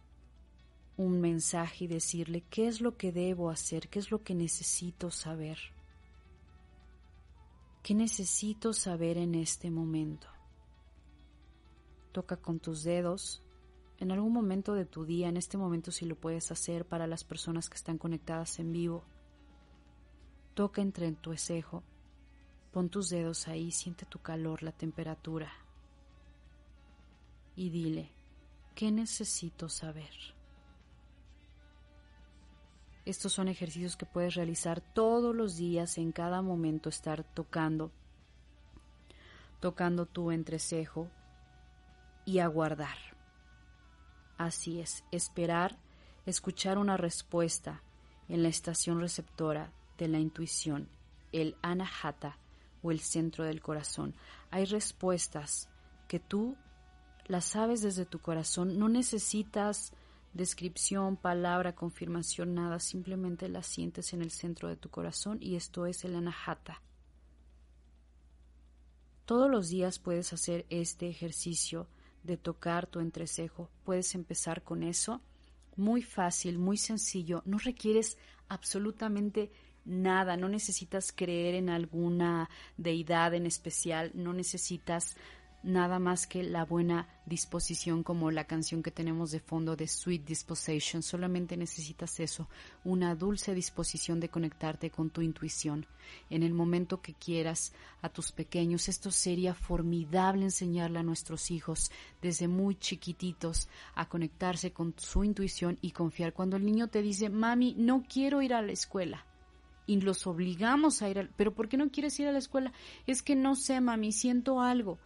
un 0.96 1.20
mensaje 1.20 1.85
y 1.85 1.88
decirle 1.88 2.42
qué 2.50 2.68
es 2.68 2.81
lo 2.81 2.96
que 2.96 3.12
debo 3.12 3.50
hacer, 3.50 3.88
qué 3.88 3.98
es 3.98 4.11
lo 4.11 4.22
que 4.22 4.35
necesito 4.35 5.11
saber. 5.11 5.59
¿Qué 7.83 7.94
necesito 7.94 8.72
saber 8.72 9.18
en 9.18 9.35
este 9.35 9.70
momento? 9.70 10.28
Toca 12.12 12.37
con 12.37 12.61
tus 12.61 12.85
dedos 12.85 13.42
en 13.98 14.12
algún 14.12 14.33
momento 14.33 14.74
de 14.74 14.85
tu 14.85 15.05
día, 15.05 15.28
en 15.28 15.37
este 15.37 15.57
momento 15.57 15.90
si 15.90 16.07
lo 16.07 16.16
puedes 16.16 16.50
hacer 16.50 16.87
para 16.87 17.07
las 17.07 17.24
personas 17.24 17.68
que 17.68 17.76
están 17.76 17.98
conectadas 17.98 18.59
en 18.59 18.72
vivo. 18.72 19.05
Toca 20.55 20.83
entre 20.83 21.11
tu 21.12 21.33
escejo, 21.33 21.83
pon 22.72 22.88
tus 22.88 23.09
dedos 23.09 23.48
ahí, 23.48 23.70
siente 23.70 24.07
tu 24.07 24.18
calor, 24.20 24.62
la 24.62 24.72
temperatura 24.72 25.52
y 27.57 27.70
dile, 27.70 28.11
¿qué 28.74 28.90
necesito 28.90 29.68
saber? 29.68 30.11
Estos 33.05 33.33
son 33.33 33.49
ejercicios 33.49 33.97
que 33.97 34.07
puedes 34.07 34.35
realizar 34.35 34.81
todos 34.81 35.35
los 35.35 35.57
días, 35.57 35.99
en 35.99 36.12
cada 36.12 36.41
momento 36.41 36.88
estar 36.88 37.25
tocando, 37.25 37.91
tocando 39.61 40.07
tu 40.07 40.31
entrecejo 40.31 41.09
y 42.25 42.38
aguardar. 42.38 42.97
Así 44.38 44.81
es, 44.81 45.05
esperar, 45.11 45.79
escuchar 46.26 46.79
una 46.79 46.97
respuesta 46.97 47.83
en 48.29 48.43
la 48.43 48.49
estación 48.49 49.01
receptora 49.01 49.72
de 49.99 50.09
la 50.09 50.18
intuición, 50.18 50.89
el 51.33 51.57
anahata 51.61 52.39
o 52.83 52.93
el 52.93 53.01
centro 53.01 53.45
del 53.45 53.61
corazón. 53.61 54.14
Hay 54.51 54.64
respuestas 54.64 55.68
que 56.07 56.20
tú 56.20 56.57
las 57.26 57.45
sabes 57.45 57.83
desde 57.83 58.07
tu 58.07 58.20
corazón, 58.20 58.79
no 58.79 58.89
necesitas 58.89 59.93
descripción, 60.33 61.16
palabra, 61.16 61.74
confirmación, 61.74 62.55
nada, 62.55 62.78
simplemente 62.80 63.49
la 63.49 63.62
sientes 63.62 64.12
en 64.12 64.22
el 64.22 64.30
centro 64.30 64.68
de 64.68 64.76
tu 64.76 64.89
corazón 64.89 65.39
y 65.41 65.57
esto 65.57 65.87
es 65.87 66.05
el 66.05 66.16
anahata. 66.16 66.83
Todos 69.24 69.51
los 69.51 69.68
días 69.68 69.99
puedes 69.99 70.33
hacer 70.33 70.66
este 70.68 71.09
ejercicio 71.09 71.89
de 72.22 72.37
tocar 72.37 72.87
tu 72.87 73.01
entrecejo. 73.01 73.70
Puedes 73.85 74.14
empezar 74.14 74.62
con 74.62 74.83
eso. 74.83 75.20
Muy 75.76 76.03
fácil, 76.03 76.59
muy 76.59 76.76
sencillo. 76.76 77.43
No 77.45 77.59
requieres 77.59 78.18
absolutamente 78.49 79.51
nada. 79.85 80.37
No 80.37 80.49
necesitas 80.49 81.12
creer 81.12 81.55
en 81.55 81.70
alguna 81.70 82.51
deidad 82.76 83.35
en 83.35 83.47
especial. 83.47 84.11
No 84.14 84.33
necesitas 84.33 85.16
nada 85.63 85.99
más 85.99 86.27
que 86.27 86.43
la 86.43 86.65
buena 86.65 87.09
disposición 87.25 88.03
como 88.03 88.31
la 88.31 88.45
canción 88.45 88.83
que 88.83 88.91
tenemos 88.91 89.31
de 89.31 89.41
fondo 89.41 89.77
de 89.77 89.87
Sweet 89.87 90.25
Disposition. 90.25 91.03
Solamente 91.03 91.57
necesitas 91.57 92.19
eso, 92.21 92.49
una 92.85 93.15
dulce 93.15 93.55
disposición 93.55 94.21
de 94.21 94.29
conectarte 94.29 94.91
con 94.91 95.11
tu 95.11 95.23
intuición. 95.23 95.87
En 96.31 96.43
el 96.43 96.53
momento 96.53 97.01
que 97.01 97.15
quieras 97.15 97.73
a 98.03 98.09
tus 98.09 98.33
pequeños, 98.33 98.89
esto 98.89 99.11
sería 99.11 99.55
formidable 99.55 100.45
enseñarle 100.45 100.99
a 100.99 101.05
nuestros 101.05 101.51
hijos 101.51 101.91
desde 102.21 102.49
muy 102.49 102.75
chiquititos 102.75 103.69
a 103.95 104.09
conectarse 104.09 104.73
con 104.73 104.95
su 104.97 105.25
intuición 105.25 105.79
y 105.81 105.93
confiar. 105.93 106.33
Cuando 106.33 106.57
el 106.57 106.65
niño 106.65 106.89
te 106.89 107.03
dice, 107.03 107.29
mami, 107.29 107.75
no 107.79 108.03
quiero 108.03 108.43
ir 108.43 108.55
a 108.55 108.63
la 108.63 108.73
escuela 108.73 109.27
y 109.87 110.01
los 110.01 110.27
obligamos 110.27 111.03
a 111.03 111.09
ir, 111.09 111.31
pero 111.37 111.55
¿por 111.55 111.69
qué 111.69 111.77
no 111.77 111.91
quieres 111.91 112.19
ir 112.21 112.29
a 112.29 112.33
la 112.33 112.39
escuela? 112.39 112.73
Es 113.07 113.23
que 113.23 113.37
no 113.37 113.55
sé, 113.55 113.81
mami, 113.81 114.13
siento 114.13 114.61
algo 114.61 114.99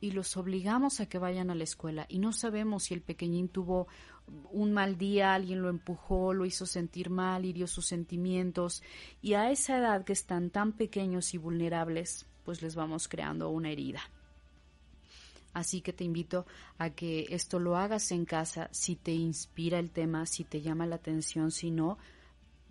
y 0.00 0.12
los 0.12 0.36
obligamos 0.36 1.00
a 1.00 1.06
que 1.06 1.18
vayan 1.18 1.50
a 1.50 1.54
la 1.54 1.64
escuela. 1.64 2.06
Y 2.08 2.18
no 2.18 2.32
sabemos 2.32 2.84
si 2.84 2.94
el 2.94 3.02
pequeñín 3.02 3.48
tuvo 3.48 3.88
un 4.50 4.72
mal 4.72 4.98
día, 4.98 5.34
alguien 5.34 5.62
lo 5.62 5.68
empujó, 5.68 6.34
lo 6.34 6.44
hizo 6.44 6.66
sentir 6.66 7.10
mal, 7.10 7.44
hirió 7.44 7.66
sus 7.66 7.86
sentimientos. 7.86 8.82
Y 9.22 9.34
a 9.34 9.50
esa 9.50 9.78
edad 9.78 10.04
que 10.04 10.12
están 10.12 10.50
tan 10.50 10.72
pequeños 10.72 11.34
y 11.34 11.38
vulnerables, 11.38 12.26
pues 12.44 12.62
les 12.62 12.74
vamos 12.74 13.08
creando 13.08 13.50
una 13.50 13.70
herida. 13.70 14.00
Así 15.52 15.80
que 15.80 15.92
te 15.92 16.04
invito 16.04 16.46
a 16.76 16.90
que 16.90 17.26
esto 17.30 17.58
lo 17.58 17.76
hagas 17.76 18.12
en 18.12 18.24
casa. 18.24 18.68
Si 18.70 18.96
te 18.96 19.12
inspira 19.12 19.78
el 19.78 19.90
tema, 19.90 20.26
si 20.26 20.44
te 20.44 20.60
llama 20.60 20.86
la 20.86 20.96
atención, 20.96 21.50
si 21.50 21.70
no, 21.70 21.98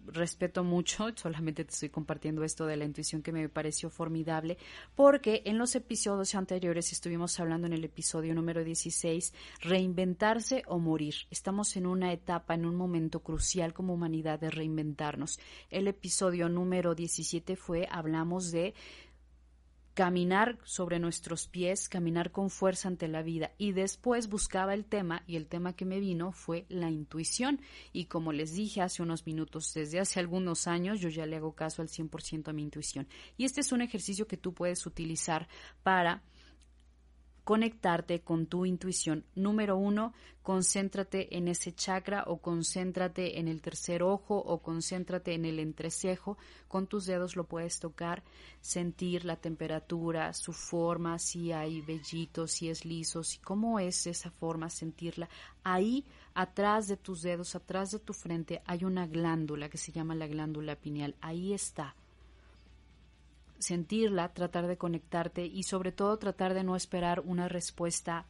respeto 0.07 0.63
mucho, 0.63 1.07
solamente 1.15 1.63
te 1.63 1.71
estoy 1.71 1.89
compartiendo 1.89 2.43
esto 2.43 2.65
de 2.65 2.77
la 2.77 2.85
intuición 2.85 3.21
que 3.21 3.31
me 3.31 3.49
pareció 3.49 3.89
formidable, 3.89 4.57
porque 4.95 5.43
en 5.45 5.57
los 5.57 5.75
episodios 5.75 6.35
anteriores 6.35 6.91
estuvimos 6.91 7.39
hablando 7.39 7.67
en 7.67 7.73
el 7.73 7.83
episodio 7.83 8.33
número 8.33 8.63
16, 8.63 9.33
reinventarse 9.61 10.63
o 10.67 10.79
morir. 10.79 11.15
Estamos 11.29 11.75
en 11.75 11.85
una 11.85 12.11
etapa, 12.13 12.53
en 12.53 12.65
un 12.65 12.75
momento 12.75 13.19
crucial 13.21 13.73
como 13.73 13.93
humanidad 13.93 14.39
de 14.39 14.49
reinventarnos. 14.49 15.39
El 15.69 15.87
episodio 15.87 16.49
número 16.49 16.95
17 16.95 17.55
fue, 17.55 17.87
hablamos 17.91 18.51
de 18.51 18.73
caminar 19.97 20.59
sobre 20.63 20.99
nuestros 20.99 21.47
pies, 21.47 21.89
caminar 21.89 22.29
con 22.29 22.51
fuerza 22.51 22.87
ante 22.87 23.07
la 23.07 23.23
vida. 23.23 23.53
Y 23.57 23.71
después 23.71 24.29
buscaba 24.29 24.75
el 24.75 24.85
tema 24.85 25.23
y 25.25 25.37
el 25.37 25.47
tema 25.47 25.75
que 25.75 25.85
me 25.85 25.99
vino 25.99 26.31
fue 26.31 26.67
la 26.69 26.91
intuición. 26.91 27.61
Y 27.93 28.05
como 28.05 28.31
les 28.31 28.53
dije 28.53 28.83
hace 28.83 29.01
unos 29.01 29.25
minutos, 29.25 29.73
desde 29.73 29.99
hace 29.99 30.19
algunos 30.19 30.67
años 30.67 30.99
yo 30.99 31.09
ya 31.09 31.25
le 31.25 31.37
hago 31.37 31.55
caso 31.55 31.81
al 31.81 31.87
100% 31.87 32.47
a 32.47 32.53
mi 32.53 32.61
intuición. 32.61 33.07
Y 33.37 33.45
este 33.45 33.61
es 33.61 33.71
un 33.71 33.81
ejercicio 33.81 34.27
que 34.27 34.37
tú 34.37 34.53
puedes 34.53 34.85
utilizar 34.85 35.47
para 35.81 36.21
conectarte 37.47 38.19
con 38.19 38.45
tu 38.47 38.65
intuición. 38.65 39.23
Número 39.33 39.77
uno, 39.77 40.11
concéntrate 40.43 41.37
en 41.37 41.47
ese 41.47 41.73
chakra 41.73 42.25
o 42.27 42.39
concéntrate 42.39 43.39
en 43.39 43.47
el 43.47 43.61
tercer 43.61 44.03
ojo 44.03 44.35
o 44.35 44.61
concéntrate 44.61 45.33
en 45.33 45.45
el 45.45 45.59
entrecejo. 45.59 46.37
Con 46.67 46.87
tus 46.87 47.05
dedos 47.05 47.37
lo 47.37 47.45
puedes 47.45 47.79
tocar, 47.79 48.21
sentir 48.59 49.23
la 49.23 49.37
temperatura, 49.37 50.33
su 50.33 50.51
forma, 50.51 51.19
si 51.19 51.53
hay 51.53 51.79
vellitos, 51.79 52.51
si 52.51 52.67
es 52.67 52.83
liso, 52.83 53.23
si 53.23 53.37
cómo 53.37 53.79
es 53.79 54.07
esa 54.07 54.29
forma, 54.29 54.69
sentirla. 54.69 55.29
Ahí, 55.63 56.03
atrás 56.33 56.89
de 56.89 56.97
tus 56.97 57.21
dedos, 57.21 57.55
atrás 57.55 57.91
de 57.91 57.99
tu 57.99 58.11
frente, 58.11 58.61
hay 58.65 58.83
una 58.83 59.07
glándula 59.07 59.69
que 59.69 59.77
se 59.77 59.93
llama 59.93 60.15
la 60.15 60.27
glándula 60.27 60.75
pineal. 60.75 61.15
Ahí 61.21 61.53
está 61.53 61.95
sentirla, 63.59 64.33
tratar 64.33 64.67
de 64.67 64.77
conectarte 64.77 65.45
y 65.45 65.63
sobre 65.63 65.91
todo 65.91 66.17
tratar 66.17 66.53
de 66.53 66.63
no 66.63 66.75
esperar 66.75 67.21
una 67.21 67.47
respuesta 67.47 68.25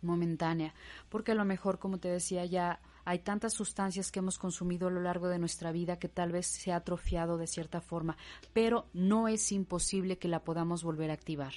momentánea, 0.00 0.74
porque 1.08 1.32
a 1.32 1.34
lo 1.34 1.44
mejor, 1.44 1.78
como 1.78 1.98
te 1.98 2.08
decía, 2.08 2.44
ya 2.44 2.80
hay 3.04 3.20
tantas 3.20 3.54
sustancias 3.54 4.12
que 4.12 4.20
hemos 4.20 4.38
consumido 4.38 4.88
a 4.88 4.90
lo 4.90 5.00
largo 5.00 5.28
de 5.28 5.38
nuestra 5.38 5.72
vida 5.72 5.98
que 5.98 6.08
tal 6.08 6.32
vez 6.32 6.46
se 6.46 6.72
ha 6.72 6.76
atrofiado 6.76 7.38
de 7.38 7.46
cierta 7.46 7.80
forma, 7.80 8.16
pero 8.52 8.86
no 8.92 9.28
es 9.28 9.50
imposible 9.52 10.18
que 10.18 10.28
la 10.28 10.44
podamos 10.44 10.84
volver 10.84 11.10
a 11.10 11.14
activar. 11.14 11.54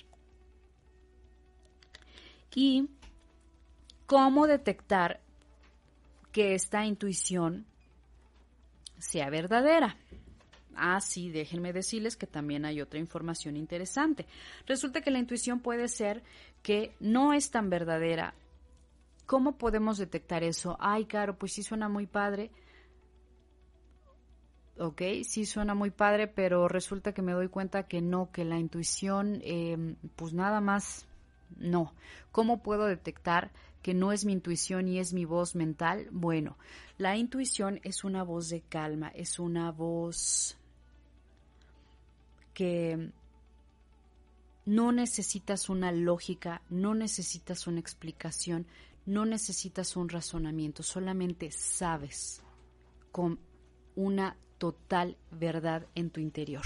Y 2.53 2.89
cómo 4.05 4.47
detectar 4.47 5.21
que 6.31 6.55
esta 6.55 6.85
intuición 6.85 7.65
sea 8.97 9.29
verdadera. 9.29 9.97
Ah, 10.77 10.99
sí, 11.01 11.29
déjenme 11.29 11.73
decirles 11.73 12.15
que 12.15 12.27
también 12.27 12.65
hay 12.65 12.81
otra 12.81 12.99
información 12.99 13.57
interesante. 13.57 14.25
Resulta 14.65 15.01
que 15.01 15.11
la 15.11 15.19
intuición 15.19 15.59
puede 15.59 15.87
ser 15.87 16.23
que 16.61 16.95
no 16.99 17.33
es 17.33 17.51
tan 17.51 17.69
verdadera. 17.69 18.33
¿Cómo 19.25 19.57
podemos 19.57 19.97
detectar 19.97 20.43
eso? 20.43 20.77
Ay, 20.79 21.05
claro, 21.05 21.37
pues 21.37 21.53
sí 21.53 21.63
suena 21.63 21.89
muy 21.89 22.05
padre. 22.05 22.51
Ok, 24.77 25.01
sí 25.23 25.45
suena 25.45 25.73
muy 25.73 25.89
padre, 25.89 26.27
pero 26.27 26.67
resulta 26.67 27.13
que 27.13 27.21
me 27.21 27.31
doy 27.31 27.47
cuenta 27.47 27.87
que 27.87 28.01
no, 28.01 28.31
que 28.31 28.43
la 28.43 28.59
intuición, 28.59 29.39
eh, 29.43 29.95
pues 30.15 30.33
nada 30.33 30.59
más, 30.59 31.07
no. 31.55 31.93
¿Cómo 32.31 32.61
puedo 32.61 32.85
detectar 32.85 33.51
que 33.81 33.93
no 33.93 34.11
es 34.11 34.25
mi 34.25 34.33
intuición 34.33 34.87
y 34.87 34.99
es 34.99 35.13
mi 35.13 35.25
voz 35.25 35.55
mental? 35.55 36.09
Bueno, 36.11 36.57
la 36.97 37.15
intuición 37.15 37.79
es 37.83 38.03
una 38.03 38.23
voz 38.23 38.49
de 38.49 38.61
calma, 38.61 39.09
es 39.15 39.39
una 39.39 39.71
voz 39.71 40.57
que 42.55 43.11
no 44.65 44.91
necesitas 44.91 45.69
una 45.69 45.91
lógica, 45.91 46.63
no 46.71 46.95
necesitas 46.95 47.67
una 47.67 47.79
explicación, 47.79 48.65
no 49.05 49.25
necesitas 49.25 49.95
un 49.95 50.09
razonamiento, 50.09 50.81
solamente 50.81 51.51
sabes 51.51 52.41
con 53.11 53.39
una 53.95 54.35
total 54.57 55.17
verdad 55.29 55.85
en 55.93 56.09
tu 56.09 56.19
interior. 56.19 56.65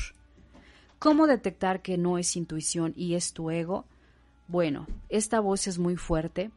¿Cómo 1.00 1.28
detectar 1.28 1.82
que 1.82 1.98
no 1.98 2.18
es 2.18 2.38
intuición 2.38 2.94
y 2.96 3.16
es 3.16 3.34
tu 3.34 3.52
ego? 3.52 3.86
Bueno, 4.48 4.88
esta 5.10 5.42
voz 5.42 5.68
es 5.68 5.78
muy 5.78 5.98
fuerte, 5.98 6.52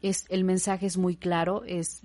es, 0.00 0.26
el 0.28 0.44
mensaje 0.44 0.86
es 0.86 0.96
muy 0.96 1.16
claro, 1.16 1.64
es 1.64 2.02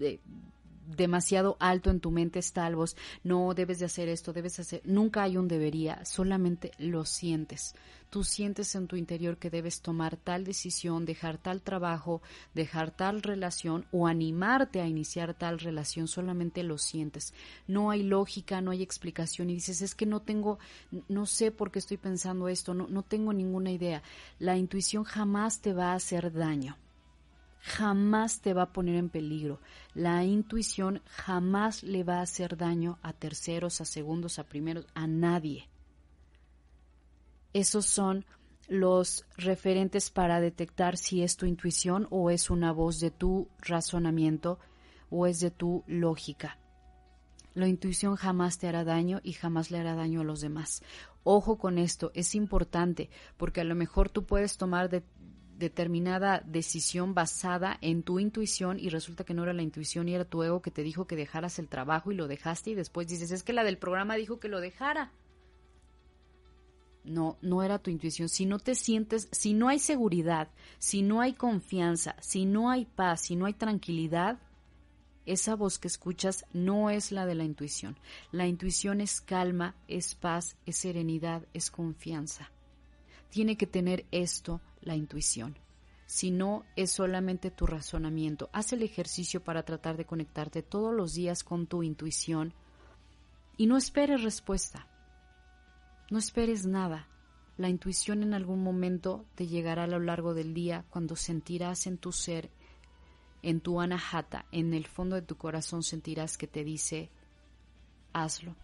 demasiado 0.88 1.58
alto 1.60 1.90
en 1.90 2.00
tu 2.00 2.12
mente 2.12 2.40
está 2.40 2.68
voz, 2.76 2.96
no 3.24 3.54
debes 3.54 3.80
de 3.80 3.86
hacer 3.86 4.10
esto, 4.10 4.34
debes 4.34 4.60
hacer, 4.60 4.82
nunca 4.84 5.24
hay 5.24 5.38
un 5.38 5.48
debería, 5.48 6.04
solamente 6.06 6.72
lo 6.78 7.06
sientes. 7.06 7.76
Tú 8.10 8.24
sientes 8.24 8.74
en 8.76 8.88
tu 8.88 8.96
interior 8.96 9.38
que 9.38 9.50
debes 9.50 9.82
tomar 9.82 10.16
tal 10.16 10.46
decisión, 10.46 11.06
dejar 11.06 11.38
tal 11.38 11.62
trabajo, 11.62 12.22
dejar 12.54 12.92
tal 12.92 13.22
relación 13.22 13.86
o 13.92 14.08
animarte 14.08 14.80
a 14.80 14.88
iniciar 14.88 15.34
tal 15.34 15.60
relación, 15.60 16.08
solamente 16.08 16.64
lo 16.64 16.78
sientes. 16.78 17.34
No 17.68 17.92
hay 17.92 18.04
lógica, 18.04 18.62
no 18.62 18.72
hay 18.72 18.82
explicación 18.82 19.50
y 19.50 19.56
dices, 19.56 19.82
es 19.82 19.94
que 19.94 20.06
no 20.06 20.22
tengo, 20.22 20.58
no 21.10 21.26
sé 21.26 21.52
por 21.52 21.70
qué 21.70 21.80
estoy 21.80 21.98
pensando 21.98 22.48
esto, 22.48 22.74
no, 22.74 22.88
no 22.88 23.04
tengo 23.04 23.34
ninguna 23.34 23.72
idea. 23.72 24.02
La 24.40 24.58
intuición 24.58 25.04
jamás 25.04 25.60
te 25.60 25.74
va 25.74 25.92
a 25.92 25.96
hacer 25.96 26.32
daño 26.32 26.78
jamás 27.68 28.40
te 28.40 28.54
va 28.54 28.64
a 28.64 28.74
poner 28.74 28.96
en 28.96 29.10
peligro. 29.10 29.60
La 29.94 30.24
intuición 30.24 31.02
jamás 31.06 31.84
le 31.84 32.04
va 32.04 32.20
a 32.20 32.22
hacer 32.22 32.56
daño 32.56 32.98
a 33.02 33.12
terceros, 33.12 33.82
a 33.82 33.86
segundos, 33.86 34.40
a 34.40 34.46
primeros, 34.46 34.88
a 34.94 35.06
nadie. 35.06 35.68
Esos 37.54 37.86
son 37.86 38.26
los 38.70 39.26
referentes 39.36 40.10
para 40.12 40.40
detectar 40.40 40.98
si 40.98 41.24
es 41.24 41.36
tu 41.36 41.46
intuición 41.46 42.08
o 42.10 42.30
es 42.30 42.50
una 42.50 42.72
voz 42.72 43.00
de 43.00 43.12
tu 43.12 43.50
razonamiento 43.60 44.60
o 45.10 45.28
es 45.28 45.40
de 45.40 45.52
tu 45.52 45.84
lógica. 45.88 46.58
La 47.54 47.68
intuición 47.68 48.16
jamás 48.16 48.60
te 48.60 48.68
hará 48.68 48.84
daño 48.84 49.20
y 49.24 49.34
jamás 49.34 49.72
le 49.72 49.80
hará 49.80 49.96
daño 49.96 50.22
a 50.22 50.24
los 50.24 50.42
demás. 50.42 50.84
Ojo 51.24 51.58
con 51.58 51.80
esto, 51.80 52.12
es 52.14 52.36
importante 52.36 53.10
porque 53.36 53.62
a 53.62 53.66
lo 53.66 53.76
mejor 53.76 54.10
tú 54.10 54.26
puedes 54.26 54.58
tomar 54.58 54.90
de, 54.90 55.04
determinada 55.58 56.44
decisión 56.46 57.14
basada 57.14 57.78
en 57.82 58.04
tu 58.04 58.20
intuición 58.20 58.80
y 58.80 58.90
resulta 58.90 59.24
que 59.24 59.34
no 59.34 59.44
era 59.44 59.54
la 59.54 59.64
intuición 59.64 60.08
y 60.08 60.16
era 60.16 60.26
tu 60.26 60.44
ego 60.44 60.62
que 60.62 60.72
te 60.72 60.84
dijo 60.84 61.08
que 61.08 61.16
dejaras 61.16 61.60
el 61.60 61.68
trabajo 61.68 62.12
y 62.12 62.16
lo 62.16 62.28
dejaste 62.28 62.72
y 62.72 62.76
después 62.76 63.08
dices, 63.08 63.32
es 63.32 63.44
que 63.44 63.54
la 63.54 63.64
del 63.64 63.78
programa 63.78 64.16
dijo 64.16 64.40
que 64.40 64.50
lo 64.50 64.62
dejara. 64.62 65.12
No, 67.04 67.38
no 67.42 67.64
era 67.64 67.80
tu 67.80 67.90
intuición. 67.90 68.28
Si 68.28 68.46
no 68.46 68.60
te 68.60 68.76
sientes, 68.76 69.30
si 69.32 69.54
no 69.54 69.70
hay 69.70 69.80
seguridad, 69.80 70.50
si 70.78 71.02
no 71.02 71.22
hay 71.22 71.34
confianza, 71.34 72.16
si 72.20 72.46
no 72.46 72.70
hay 72.70 72.86
paz, 72.86 73.22
si 73.22 73.36
no 73.36 73.46
hay 73.46 73.54
tranquilidad, 73.54 74.40
esa 75.26 75.56
voz 75.56 75.80
que 75.80 75.88
escuchas 75.88 76.46
no 76.54 76.90
es 76.90 77.12
la 77.12 77.26
de 77.26 77.36
la 77.36 77.46
intuición. 77.46 77.98
La 78.32 78.48
intuición 78.48 79.02
es 79.02 79.22
calma, 79.22 79.76
es 79.88 80.16
paz, 80.16 80.58
es 80.66 80.78
serenidad, 80.78 81.48
es 81.54 81.72
confianza. 81.72 82.52
Tiene 83.30 83.58
que 83.58 83.68
tener 83.68 84.06
esto 84.12 84.62
la 84.82 84.96
intuición. 84.96 85.58
Si 86.06 86.32
no, 86.32 86.64
es 86.76 86.92
solamente 86.92 87.52
tu 87.52 87.68
razonamiento. 87.68 88.50
Haz 88.54 88.72
el 88.72 88.82
ejercicio 88.82 89.44
para 89.44 89.64
tratar 89.64 89.98
de 89.98 90.06
conectarte 90.06 90.64
todos 90.64 90.94
los 90.96 91.14
días 91.14 91.44
con 91.44 91.68
tu 91.68 91.84
intuición 91.84 92.54
y 93.58 93.68
no 93.68 93.76
esperes 93.76 94.24
respuesta. 94.24 94.88
No 96.10 96.18
esperes 96.18 96.66
nada. 96.66 97.08
La 97.58 97.68
intuición 97.68 98.24
en 98.24 98.34
algún 98.34 98.64
momento 98.64 99.26
te 99.36 99.48
llegará 99.48 99.84
a 99.84 99.88
lo 99.88 100.00
largo 100.00 100.34
del 100.34 100.54
día 100.54 100.86
cuando 100.90 101.16
sentirás 101.16 101.88
en 101.88 101.98
tu 101.98 102.14
ser, 102.14 102.52
en 103.42 103.60
tu 103.60 103.82
anahata, 103.82 104.46
en 104.52 104.74
el 104.74 104.88
fondo 104.88 105.16
de 105.16 105.24
tu 105.24 105.36
corazón 105.36 105.84
sentirás 105.84 106.38
que 106.38 106.48
te 106.48 106.64
dice, 106.64 107.10
hazlo 108.14 108.56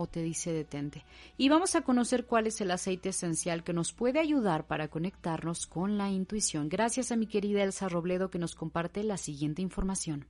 o 0.00 0.06
te 0.06 0.22
dice 0.22 0.50
detente. 0.50 1.04
Y 1.36 1.50
vamos 1.50 1.74
a 1.74 1.82
conocer 1.82 2.24
cuál 2.24 2.46
es 2.46 2.60
el 2.62 2.70
aceite 2.70 3.10
esencial 3.10 3.62
que 3.62 3.74
nos 3.74 3.92
puede 3.92 4.18
ayudar 4.18 4.66
para 4.66 4.88
conectarnos 4.88 5.66
con 5.66 5.98
la 5.98 6.08
intuición. 6.08 6.70
Gracias 6.70 7.12
a 7.12 7.16
mi 7.16 7.26
querida 7.26 7.62
Elsa 7.62 7.86
Robledo 7.86 8.30
que 8.30 8.38
nos 8.38 8.54
comparte 8.54 9.04
la 9.04 9.18
siguiente 9.18 9.60
información. 9.60 10.26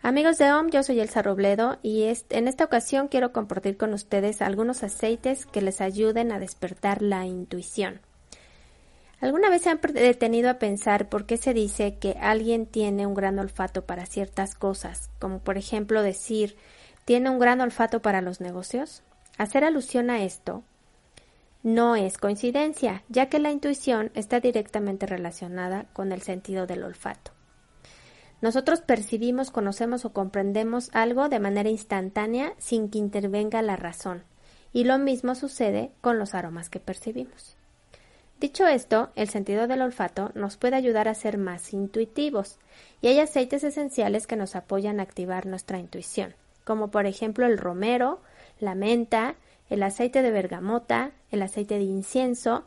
Amigos 0.00 0.38
de 0.38 0.50
OM, 0.52 0.70
yo 0.70 0.82
soy 0.82 1.00
Elsa 1.00 1.20
Robledo 1.20 1.78
y 1.82 2.04
en 2.30 2.48
esta 2.48 2.64
ocasión 2.64 3.08
quiero 3.08 3.32
compartir 3.32 3.76
con 3.76 3.92
ustedes 3.92 4.40
algunos 4.40 4.82
aceites 4.82 5.44
que 5.44 5.60
les 5.60 5.82
ayuden 5.82 6.32
a 6.32 6.38
despertar 6.38 7.02
la 7.02 7.26
intuición. 7.26 8.00
¿Alguna 9.20 9.50
vez 9.50 9.62
se 9.62 9.70
han 9.70 9.80
detenido 9.80 10.50
a 10.50 10.58
pensar 10.58 11.08
por 11.08 11.26
qué 11.26 11.36
se 11.36 11.54
dice 11.54 11.96
que 11.98 12.16
alguien 12.20 12.66
tiene 12.66 13.06
un 13.06 13.14
gran 13.14 13.38
olfato 13.38 13.84
para 13.84 14.06
ciertas 14.06 14.54
cosas? 14.54 15.10
Como 15.18 15.40
por 15.40 15.58
ejemplo 15.58 16.02
decir, 16.02 16.56
tiene 17.06 17.30
un 17.30 17.38
gran 17.38 17.60
olfato 17.60 18.02
para 18.02 18.20
los 18.20 18.40
negocios. 18.40 19.04
Hacer 19.38 19.64
alusión 19.64 20.10
a 20.10 20.24
esto 20.24 20.64
no 21.62 21.94
es 21.94 22.18
coincidencia, 22.18 23.04
ya 23.08 23.28
que 23.28 23.38
la 23.38 23.52
intuición 23.52 24.10
está 24.14 24.40
directamente 24.40 25.06
relacionada 25.06 25.86
con 25.92 26.10
el 26.10 26.22
sentido 26.22 26.66
del 26.66 26.82
olfato. 26.82 27.30
Nosotros 28.42 28.80
percibimos, 28.80 29.52
conocemos 29.52 30.04
o 30.04 30.12
comprendemos 30.12 30.90
algo 30.92 31.28
de 31.28 31.38
manera 31.38 31.70
instantánea 31.70 32.54
sin 32.58 32.90
que 32.90 32.98
intervenga 32.98 33.62
la 33.62 33.76
razón, 33.76 34.24
y 34.72 34.82
lo 34.82 34.98
mismo 34.98 35.36
sucede 35.36 35.92
con 36.00 36.18
los 36.18 36.34
aromas 36.34 36.68
que 36.68 36.80
percibimos. 36.80 37.56
Dicho 38.40 38.66
esto, 38.66 39.10
el 39.14 39.28
sentido 39.28 39.68
del 39.68 39.80
olfato 39.80 40.32
nos 40.34 40.56
puede 40.56 40.74
ayudar 40.74 41.06
a 41.06 41.14
ser 41.14 41.38
más 41.38 41.72
intuitivos, 41.72 42.58
y 43.00 43.06
hay 43.06 43.20
aceites 43.20 43.62
esenciales 43.62 44.26
que 44.26 44.36
nos 44.36 44.56
apoyan 44.56 44.98
a 44.98 45.04
activar 45.04 45.46
nuestra 45.46 45.78
intuición, 45.78 46.34
como 46.66 46.90
por 46.90 47.06
ejemplo 47.06 47.46
el 47.46 47.58
romero, 47.58 48.20
la 48.58 48.74
menta, 48.74 49.36
el 49.70 49.84
aceite 49.84 50.20
de 50.20 50.32
bergamota, 50.32 51.12
el 51.30 51.42
aceite 51.42 51.76
de 51.76 51.84
incienso, 51.84 52.64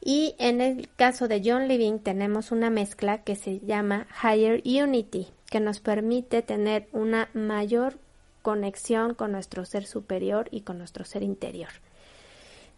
y 0.00 0.36
en 0.38 0.60
el 0.60 0.88
caso 0.94 1.26
de 1.26 1.42
John 1.44 1.66
Living 1.66 1.98
tenemos 1.98 2.52
una 2.52 2.70
mezcla 2.70 3.22
que 3.22 3.34
se 3.34 3.58
llama 3.58 4.06
Higher 4.22 4.62
Unity, 4.64 5.26
que 5.50 5.58
nos 5.58 5.80
permite 5.80 6.42
tener 6.42 6.86
una 6.92 7.28
mayor 7.34 7.98
conexión 8.42 9.14
con 9.14 9.32
nuestro 9.32 9.64
ser 9.64 9.84
superior 9.84 10.46
y 10.52 10.60
con 10.60 10.78
nuestro 10.78 11.04
ser 11.04 11.24
interior. 11.24 11.70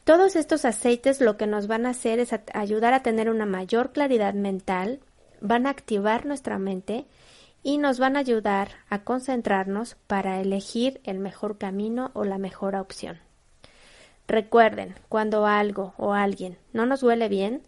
Todos 0.05 0.37
estos 0.37 0.65
aceites 0.65 1.21
lo 1.21 1.37
que 1.37 1.47
nos 1.47 1.67
van 1.67 1.85
a 1.85 1.91
hacer 1.91 2.19
es 2.19 2.31
ayudar 2.55 2.95
a 2.95 3.03
tener 3.03 3.29
una 3.29 3.45
mayor 3.45 3.93
claridad 3.93 4.33
mental, 4.33 5.01
van 5.43 5.67
a 5.67 5.71
activar 5.71 6.25
nuestra 6.25 6.59
mente 6.59 7.05
y 7.63 7.79
nos 7.79 7.99
van 7.99 8.17
a 8.17 8.21
ayudar 8.21 8.71
a 8.89 9.03
concentrarnos 9.03 9.97
para 10.07 10.41
elegir 10.41 11.01
el 11.05 11.19
mejor 11.19 11.59
camino 11.59 12.11
o 12.15 12.25
la 12.25 12.39
mejor 12.39 12.77
opción. 12.77 13.19
Recuerden, 14.29 14.95
cuando 15.09 15.47
algo 15.47 15.95
o 15.97 16.13
alguien 16.13 16.59
no 16.73 16.87
nos 16.87 17.03
huele 17.03 17.29
bien, 17.29 17.63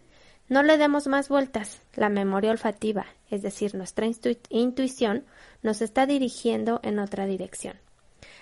no 0.48 0.62
le 0.62 0.78
demos 0.78 1.06
más 1.06 1.28
vueltas. 1.28 1.82
La 1.94 2.08
memoria 2.08 2.50
olfativa, 2.50 3.06
es 3.30 3.42
decir, 3.42 3.74
nuestra 3.74 4.06
intuición, 4.48 5.24
nos 5.62 5.82
está 5.82 6.06
dirigiendo 6.06 6.80
en 6.82 6.98
otra 6.98 7.26
dirección. 7.26 7.76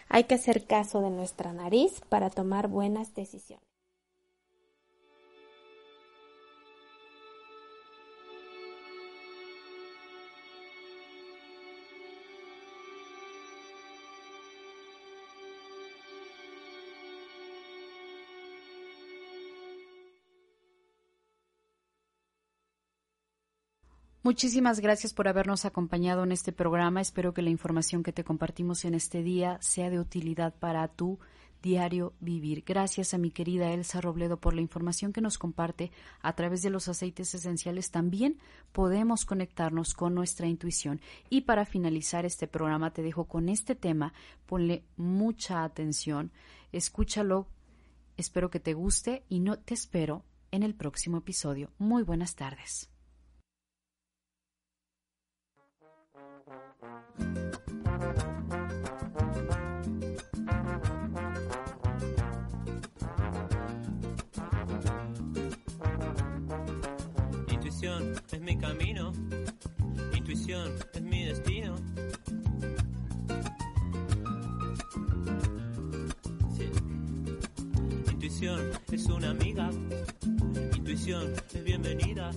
Hay 0.09 0.24
que 0.24 0.36
hacer 0.36 0.66
caso 0.66 1.01
de 1.01 1.11
nuestra 1.11 1.53
nariz 1.53 2.01
para 2.09 2.30
tomar 2.30 2.68
buenas 2.68 3.14
decisiones. 3.14 3.66
Muchísimas 24.27 24.81
gracias 24.81 25.14
por 25.14 25.29
habernos 25.29 25.66
acompañado 25.66 26.24
en 26.24 26.33
este 26.33 26.51
programa. 26.51 27.01
Espero 27.01 27.33
que 27.33 27.43
la 27.43 27.51
información 27.51 28.03
que 28.03 28.12
te 28.12 28.24
compartimos 28.24 28.85
en 28.85 28.95
este 28.95 29.22
día 29.22 29.57
sea 29.61 29.89
de 29.89 30.01
utilidad 30.01 30.53
para 30.53 30.89
tu 30.89 31.20
diario 31.62 32.12
vivir. 32.18 32.64
Gracias 32.66 33.14
a 33.14 33.18
mi 33.18 33.31
querida 33.31 33.70
Elsa 33.70 34.01
Robledo 34.01 34.41
por 34.41 34.53
la 34.53 34.62
información 34.62 35.12
que 35.12 35.20
nos 35.20 35.39
comparte 35.39 35.93
a 36.22 36.33
través 36.33 36.62
de 36.62 36.70
los 36.70 36.89
aceites 36.89 37.37
esenciales. 37.37 37.93
También 37.93 38.41
podemos 38.72 39.27
conectarnos 39.27 39.95
con 39.95 40.16
nuestra 40.16 40.49
intuición. 40.49 41.01
Y 41.31 41.43
para 41.43 41.64
finalizar 41.64 42.27
este 42.27 42.49
programa 42.49 42.93
te 42.93 43.03
dejo 43.03 43.27
con 43.27 43.49
este 43.49 43.77
tema. 43.77 44.12
Ponle 44.47 44.83
mucha 44.97 45.62
atención, 45.62 46.33
escúchalo. 46.72 47.47
Espero 48.16 48.51
que 48.51 48.59
te 48.59 48.74
guste 48.74 49.22
y 49.29 49.39
no 49.39 49.57
te 49.57 49.74
espero 49.74 50.24
en 50.51 50.64
el 50.64 50.74
próximo 50.74 51.18
episodio. 51.18 51.70
Muy 51.79 52.03
buenas 52.03 52.35
tardes. 52.35 52.91
Intuición 67.49 68.14
es 68.32 68.40
mi 68.40 68.57
camino, 68.57 69.12
intuición 70.14 70.72
es 70.94 71.03
mi 71.03 71.24
destino. 71.24 71.74
Intuición 78.11 78.70
es 78.90 79.07
una 79.07 79.30
amiga, 79.30 79.70
intuición 80.74 81.32
es 81.55 81.64
bienvenida. 81.64 82.30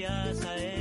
Gracias 0.00 0.46
a 0.46 0.56
él. 0.56 0.79